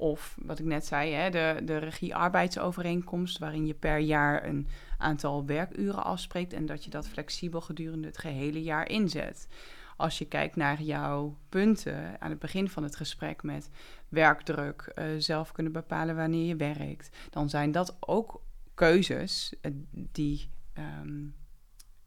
Of 0.00 0.36
wat 0.42 0.58
ik 0.58 0.64
net 0.64 0.86
zei, 0.86 1.12
hè, 1.12 1.30
de, 1.30 1.60
de 1.64 1.76
regie-arbeidsovereenkomst, 1.76 3.38
waarin 3.38 3.66
je 3.66 3.74
per 3.74 3.98
jaar 3.98 4.44
een 4.44 4.68
aantal 4.98 5.46
werkuren 5.46 6.04
afspreekt 6.04 6.52
en 6.52 6.66
dat 6.66 6.84
je 6.84 6.90
dat 6.90 7.08
flexibel 7.08 7.60
gedurende 7.60 8.06
het 8.06 8.18
gehele 8.18 8.62
jaar 8.62 8.88
inzet. 8.88 9.48
Als 9.96 10.18
je 10.18 10.24
kijkt 10.24 10.56
naar 10.56 10.82
jouw 10.82 11.36
punten 11.48 12.20
aan 12.20 12.30
het 12.30 12.38
begin 12.38 12.68
van 12.68 12.82
het 12.82 12.96
gesprek 12.96 13.42
met 13.42 13.70
werkdruk, 14.08 14.92
uh, 14.94 15.04
zelf 15.18 15.52
kunnen 15.52 15.72
bepalen 15.72 16.16
wanneer 16.16 16.46
je 16.46 16.56
werkt, 16.56 17.16
dan 17.30 17.48
zijn 17.48 17.72
dat 17.72 17.96
ook 18.00 18.42
keuzes 18.74 19.54
uh, 19.62 19.72
die, 19.92 20.50
um, 20.78 21.34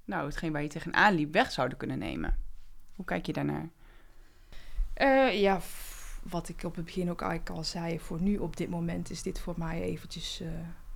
nou, 0.05 0.25
hetgeen 0.25 0.51
waar 0.51 0.61
je 0.61 0.67
tegenaan 0.67 1.13
liep, 1.13 1.33
weg 1.33 1.51
zouden 1.51 1.77
kunnen 1.77 1.99
nemen. 1.99 2.37
Hoe 2.95 3.05
kijk 3.05 3.25
je 3.25 3.33
daarnaar? 3.33 3.69
Uh, 4.97 5.41
ja, 5.41 5.59
wat 6.29 6.49
ik 6.49 6.63
op 6.63 6.75
het 6.75 6.85
begin 6.85 7.09
ook 7.09 7.21
eigenlijk 7.21 7.57
al 7.57 7.63
zei, 7.63 7.99
voor 7.99 8.21
nu 8.21 8.37
op 8.37 8.57
dit 8.57 8.69
moment 8.69 9.09
is 9.09 9.21
dit 9.21 9.39
voor 9.39 9.53
mij 9.57 9.81
eventjes, 9.81 10.41
uh, 10.41 10.47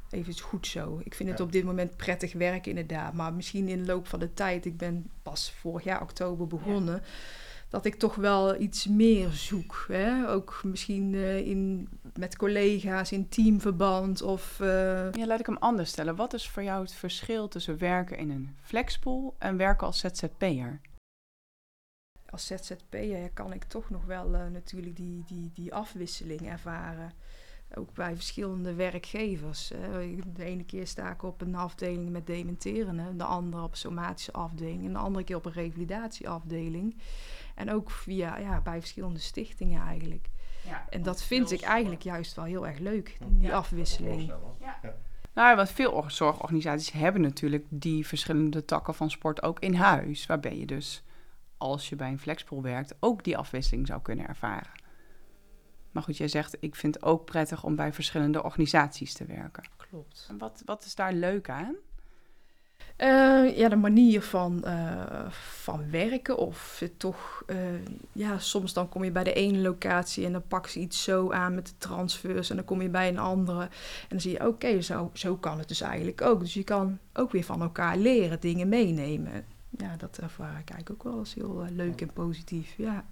eventjes 0.09 0.45
goed 0.45 0.67
zo. 0.67 1.01
Ik 1.03 1.15
vind 1.15 1.29
het 1.29 1.39
op 1.39 1.51
dit 1.51 1.63
moment 1.63 1.97
prettig 1.97 2.33
werken 2.33 2.69
inderdaad, 2.69 3.13
maar 3.13 3.33
misschien 3.33 3.67
in 3.67 3.79
de 3.79 3.85
loop 3.85 4.07
van 4.07 4.19
de 4.19 4.33
tijd, 4.33 4.65
ik 4.65 4.77
ben 4.77 5.09
pas 5.23 5.51
vorig 5.51 5.83
jaar 5.83 6.01
oktober 6.01 6.47
begonnen, 6.47 7.03
dat 7.69 7.85
ik 7.85 7.95
toch 7.95 8.15
wel 8.15 8.61
iets 8.61 8.87
meer 8.87 9.29
zoek. 9.29 9.85
Hè? 9.87 10.29
Ook 10.29 10.61
misschien 10.63 11.13
uh, 11.13 11.37
in, 11.37 11.89
met 12.15 12.35
collega's 12.35 13.11
in 13.11 13.29
teamverband 13.29 14.21
of... 14.21 14.59
Uh... 14.61 15.11
Ja, 15.11 15.25
laat 15.25 15.39
ik 15.39 15.45
hem 15.45 15.57
anders 15.57 15.89
stellen. 15.89 16.15
Wat 16.15 16.33
is 16.33 16.49
voor 16.49 16.63
jou 16.63 16.81
het 16.81 16.93
verschil 16.93 17.47
tussen 17.47 17.77
werken 17.77 18.17
in 18.17 18.29
een 18.29 18.55
flexpool 18.61 19.35
en 19.37 19.57
werken 19.57 19.87
als 19.87 19.99
ZZP'er? 19.99 20.79
Als 22.38 22.47
ZZP'er 22.47 23.30
kan 23.34 23.54
ik 23.54 23.63
toch 23.63 23.89
nog 23.89 24.06
wel 24.06 24.34
uh, 24.34 24.47
natuurlijk 24.47 24.95
die, 24.95 25.23
die, 25.28 25.52
die 25.54 25.73
afwisseling 25.73 26.50
ervaren. 26.50 27.12
Ook 27.76 27.93
bij 27.93 28.15
verschillende 28.15 28.73
werkgevers. 28.73 29.67
de 30.34 30.43
ene 30.43 30.63
keer 30.63 30.88
sta 30.88 31.12
ik 31.12 31.23
op 31.23 31.41
een 31.41 31.56
afdeling 31.56 32.10
met 32.10 32.28
dementeren, 32.28 33.17
de 33.17 33.23
andere 33.23 33.63
op 33.63 33.71
een 33.71 33.78
somatische 33.78 34.32
afdeling, 34.32 34.86
en 34.86 34.93
de 34.93 35.00
andere 35.00 35.26
keer 35.26 35.36
op 35.36 35.45
een 35.45 35.52
revalidatieafdeling. 35.52 36.97
En 37.56 37.71
ook 37.71 37.91
via, 37.91 38.38
ja, 38.38 38.62
bij 38.62 38.80
verschillende 38.80 39.19
stichtingen 39.19 39.82
eigenlijk. 39.82 40.30
Ja, 40.65 40.86
en 40.89 41.04
dat 41.04 41.23
vind 41.23 41.52
ik 41.52 41.62
eigenlijk 41.62 42.02
juist 42.02 42.36
wel 42.36 42.45
heel 42.45 42.67
erg 42.67 42.80
leuk, 42.80 43.17
die 43.28 43.54
afwisseling. 43.54 44.34
Ja. 44.60 44.80
Nou, 45.34 45.56
wat 45.56 45.71
veel 45.71 46.04
zorgorganisaties 46.08 46.91
hebben 46.91 47.21
natuurlijk 47.21 47.65
die 47.69 48.08
verschillende 48.08 48.65
takken 48.65 48.93
van 48.93 49.10
sport 49.10 49.43
ook 49.43 49.60
in 49.60 49.73
huis. 49.73 50.26
Waarbij 50.26 50.58
je 50.58 50.65
dus 50.65 51.04
als 51.58 51.89
je 51.89 51.96
bij 51.96 52.10
een 52.10 52.20
flexpool 52.20 52.62
werkt, 52.62 52.96
ook 53.00 53.24
die 53.24 53.38
afwisseling 53.38 53.88
zou 53.88 54.02
kunnen 54.02 54.28
ervaren. 54.28 54.72
Maar 55.91 56.04
goed, 56.04 56.17
jij 56.17 56.28
zegt, 56.28 56.58
ik 56.60 56.76
vind 56.76 56.96
het 56.96 57.04
ook 57.04 57.26
prettig 57.26 57.63
om 57.63 57.76
bij 57.76 57.93
verschillende 57.93 58.43
organisaties 58.43 59.13
te 59.13 59.26
werken. 59.26 59.63
Klopt. 59.89 60.28
En 60.30 60.38
wat, 60.38 60.62
wat 60.65 60.86
is 60.86 60.96
daar 60.96 61.13
leuk 61.13 61.50
aan? 61.50 61.76
Uh, 62.98 63.58
ja, 63.58 63.70
de 63.70 63.76
manier 63.76 64.22
van, 64.22 64.63
uh, 64.65 65.30
van 65.30 65.91
werken. 65.91 66.38
Of 66.38 66.84
toch, 66.98 67.43
uh, 67.48 67.58
ja, 68.12 68.39
soms 68.39 68.74
dan 68.74 68.89
kom 68.89 69.04
je 69.04 69.12
bij 69.12 69.24
de 69.24 69.34
ene 69.34 69.58
locatie 69.58 70.26
en 70.26 70.32
dan 70.32 70.48
pak 70.48 70.67
ze 70.67 70.80
iets 70.80 71.04
zo 71.04 71.32
aan 71.32 71.56
met 71.56 71.67
de 71.67 71.78
transfers. 71.78 72.50
En 72.50 72.56
dan 72.56 72.65
kom 72.65 72.82
je 72.82 72.89
bij 72.89 73.08
een 73.08 73.20
andere. 73.20 73.62
En 73.62 73.70
dan 74.08 74.22
zie 74.22 74.32
je, 74.32 74.48
oké, 74.48 74.82
zo, 74.82 75.10
zo 75.13 75.36
kan 75.36 75.58
het 75.60 75.67
dus 75.67 75.82
eigenlijk 75.82 76.22
ook. 76.22 76.39
Dus 76.39 76.54
je 76.54 76.63
kan 76.63 77.00
ook 77.13 77.32
weer 77.32 77.43
van 77.43 77.62
elkaar 77.62 77.98
leren, 77.98 78.39
dingen 78.39 78.70
meenemen 78.70 79.46
ja, 79.69 79.95
dat 79.97 80.17
ervaar 80.17 80.60
ik 80.60 80.69
eigenlijk 80.69 80.89
ook 80.89 81.03
wel 81.03 81.19
als 81.19 81.34
heel 81.34 81.65
uh, 81.65 81.71
leuk 81.71 82.01
en 82.01 82.13
positief. 82.13 82.73
Ja. 82.77 83.06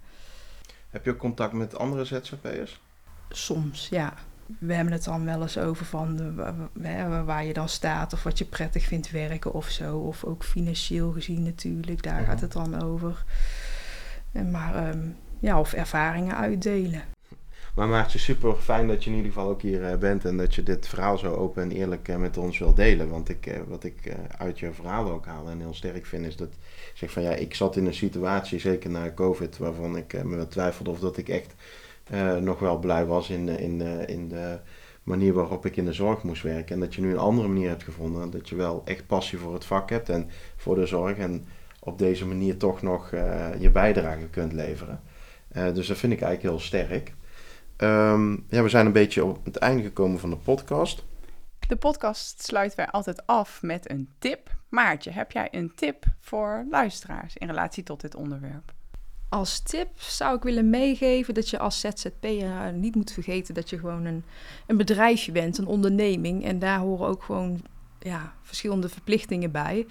Heb 0.89 1.05
je 1.05 1.11
ook 1.11 1.17
contact 1.17 1.53
met 1.53 1.77
andere 1.77 2.05
ZZP'ers? 2.05 2.81
Soms, 3.29 3.89
ja. 3.89 4.13
We 4.59 4.73
hebben 4.73 4.93
het 4.93 5.03
dan 5.03 5.25
wel 5.25 5.41
eens 5.41 5.57
over 5.57 5.85
van 5.85 6.15
de, 6.15 6.33
waar, 6.33 7.25
waar 7.25 7.45
je 7.45 7.53
dan 7.53 7.69
staat 7.69 8.13
of 8.13 8.23
wat 8.23 8.37
je 8.37 8.45
prettig 8.45 8.85
vindt 8.85 9.11
werken 9.11 9.53
of 9.53 9.69
zo. 9.69 9.97
Of 9.97 10.23
ook 10.23 10.43
financieel 10.43 11.11
gezien 11.11 11.43
natuurlijk, 11.43 12.03
daar 12.03 12.25
gaat 12.25 12.41
het 12.41 12.51
dan 12.51 12.81
over. 12.81 13.23
En 14.31 14.51
maar 14.51 14.89
um, 14.89 15.17
ja, 15.39 15.59
of 15.59 15.73
ervaringen 15.73 16.35
uitdelen. 16.35 17.03
Maar 17.75 17.87
Maartje, 17.87 18.19
super 18.19 18.55
fijn 18.55 18.87
dat 18.87 19.03
je 19.03 19.09
in 19.09 19.15
ieder 19.15 19.31
geval 19.31 19.49
ook 19.49 19.61
hier 19.61 19.83
eh, 19.85 19.97
bent 19.97 20.25
en 20.25 20.37
dat 20.37 20.55
je 20.55 20.63
dit 20.63 20.87
verhaal 20.87 21.17
zo 21.17 21.33
open 21.33 21.63
en 21.63 21.71
eerlijk 21.71 22.07
eh, 22.07 22.15
met 22.15 22.37
ons 22.37 22.59
wilt 22.59 22.75
delen. 22.75 23.09
Want 23.09 23.29
ik, 23.29 23.45
eh, 23.45 23.59
wat 23.67 23.83
ik 23.83 24.15
uit 24.37 24.59
je 24.59 24.71
verhaal 24.71 25.11
ook 25.11 25.25
haal 25.25 25.49
en 25.49 25.59
heel 25.59 25.73
sterk 25.73 26.05
vind, 26.05 26.25
is 26.25 26.35
dat 26.35 26.47
je 26.51 26.91
zegt 26.93 27.13
van 27.13 27.21
ja, 27.23 27.31
ik 27.31 27.55
zat 27.55 27.75
in 27.75 27.85
een 27.85 27.93
situatie, 27.93 28.59
zeker 28.59 28.89
na 28.89 29.11
COVID, 29.13 29.57
waarvan 29.57 29.97
ik 29.97 30.23
me 30.23 30.35
wel 30.35 30.47
twijfelde 30.47 30.89
of 30.89 30.99
dat 30.99 31.17
ik 31.17 31.29
echt 31.29 31.53
nog 32.41 32.59
wel 32.59 32.79
blij 32.79 33.05
was 33.05 33.29
in, 33.29 33.45
de- 33.45 33.57
in, 33.61 33.81
in 34.07 34.27
de 34.29 34.59
manier 35.03 35.33
waarop 35.33 35.65
ik 35.65 35.75
in 35.77 35.85
de 35.85 35.93
zorg 35.93 36.23
moest 36.23 36.43
werken. 36.43 36.73
En 36.75 36.79
dat 36.79 36.95
je 36.95 37.01
nu 37.01 37.11
een 37.11 37.17
andere 37.17 37.47
manier 37.47 37.69
hebt 37.69 37.83
gevonden, 37.83 38.21
en 38.21 38.29
dat 38.29 38.49
je 38.49 38.55
wel 38.55 38.81
echt 38.85 39.07
passie 39.07 39.37
voor 39.37 39.53
het 39.53 39.65
vak 39.65 39.89
hebt 39.89 40.09
en 40.09 40.29
voor 40.55 40.75
de 40.75 40.85
zorg 40.85 41.17
en 41.17 41.45
op 41.79 41.97
deze 41.97 42.25
manier 42.25 42.57
toch 42.57 42.81
nog 42.81 43.11
je 43.59 43.69
bijdrage 43.73 44.27
kunt 44.29 44.53
leveren. 44.53 44.99
Dus 45.73 45.87
dat 45.87 45.97
vind 45.97 46.13
ik 46.13 46.21
eigenlijk 46.21 46.41
heel 46.55 46.65
sterk. 46.65 47.13
Ehm, 47.77 48.31
ja, 48.31 48.63
we 48.63 48.69
zijn 48.69 48.85
een 48.85 48.91
beetje 48.91 49.25
op 49.25 49.45
het 49.45 49.57
einde 49.57 49.83
gekomen 49.83 50.19
van 50.19 50.29
de 50.29 50.35
podcast. 50.35 51.03
De 51.67 51.75
podcast 51.75 52.43
sluiten 52.43 52.77
wij 52.77 52.87
altijd 52.87 53.27
af 53.27 53.61
met 53.61 53.89
een 53.89 54.09
tip. 54.19 54.55
Maartje, 54.69 55.11
heb 55.11 55.31
jij 55.31 55.47
een 55.51 55.71
tip 55.75 56.05
voor 56.19 56.65
luisteraars 56.69 57.37
in 57.37 57.47
relatie 57.47 57.83
tot 57.83 58.01
dit 58.01 58.15
onderwerp? 58.15 58.73
Als 59.29 59.59
tip 59.59 59.89
zou 59.95 60.35
ik 60.35 60.43
willen 60.43 60.69
meegeven 60.69 61.33
dat 61.33 61.49
je 61.49 61.59
als 61.59 61.79
ZZP'er 61.79 62.73
niet 62.73 62.95
moet 62.95 63.11
vergeten 63.11 63.53
dat 63.53 63.69
je 63.69 63.79
gewoon 63.79 64.05
een, 64.05 64.23
een 64.67 64.77
bedrijfje 64.77 65.31
bent, 65.31 65.57
een 65.57 65.67
onderneming. 65.67 66.45
En 66.45 66.59
daar 66.59 66.79
horen 66.79 67.07
ook 67.07 67.23
gewoon 67.23 67.61
ja, 68.05 68.33
verschillende 68.41 68.89
verplichtingen 68.89 69.51
bij. 69.51 69.87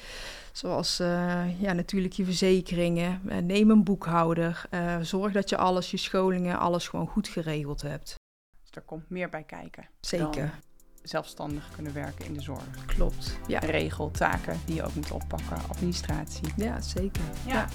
Zoals 0.52 1.00
eh, 1.00 1.60
ja, 1.60 1.72
natuurlijk 1.72 2.14
je 2.14 2.24
verzekeringen, 2.24 3.20
eh, 3.28 3.38
neem 3.38 3.70
een 3.70 3.84
boekhouder, 3.84 4.64
eh, 4.70 4.96
zorg 5.00 5.32
dat 5.32 5.48
je 5.48 5.56
alles, 5.56 5.90
je 5.90 5.96
scholingen, 5.96 6.58
alles 6.58 6.88
gewoon 6.88 7.06
goed 7.06 7.28
geregeld 7.28 7.82
hebt. 7.82 8.14
Dus 8.62 8.70
er 8.70 8.82
komt 8.82 9.10
meer 9.10 9.28
bij 9.28 9.42
kijken. 9.42 9.88
Zeker, 10.00 10.58
zelfstandig 11.02 11.70
kunnen 11.74 11.94
werken 11.94 12.24
in 12.24 12.34
de 12.34 12.40
zorg. 12.40 12.84
klopt. 12.86 13.38
Ja, 13.46 13.58
Regeltaken 13.58 14.60
die 14.66 14.74
je 14.74 14.82
ook 14.84 14.94
moet 14.94 15.10
oppakken, 15.10 15.68
administratie. 15.68 16.52
ja 16.56 16.80
zeker. 16.80 17.22
Ja. 17.46 17.68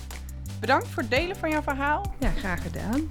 Bedankt 0.59 0.87
voor 0.87 1.01
het 1.01 1.11
delen 1.11 1.35
van 1.35 1.49
jouw 1.49 1.61
verhaal. 1.61 2.13
Ja, 2.19 2.29
graag 2.29 2.61
gedaan. 2.61 3.07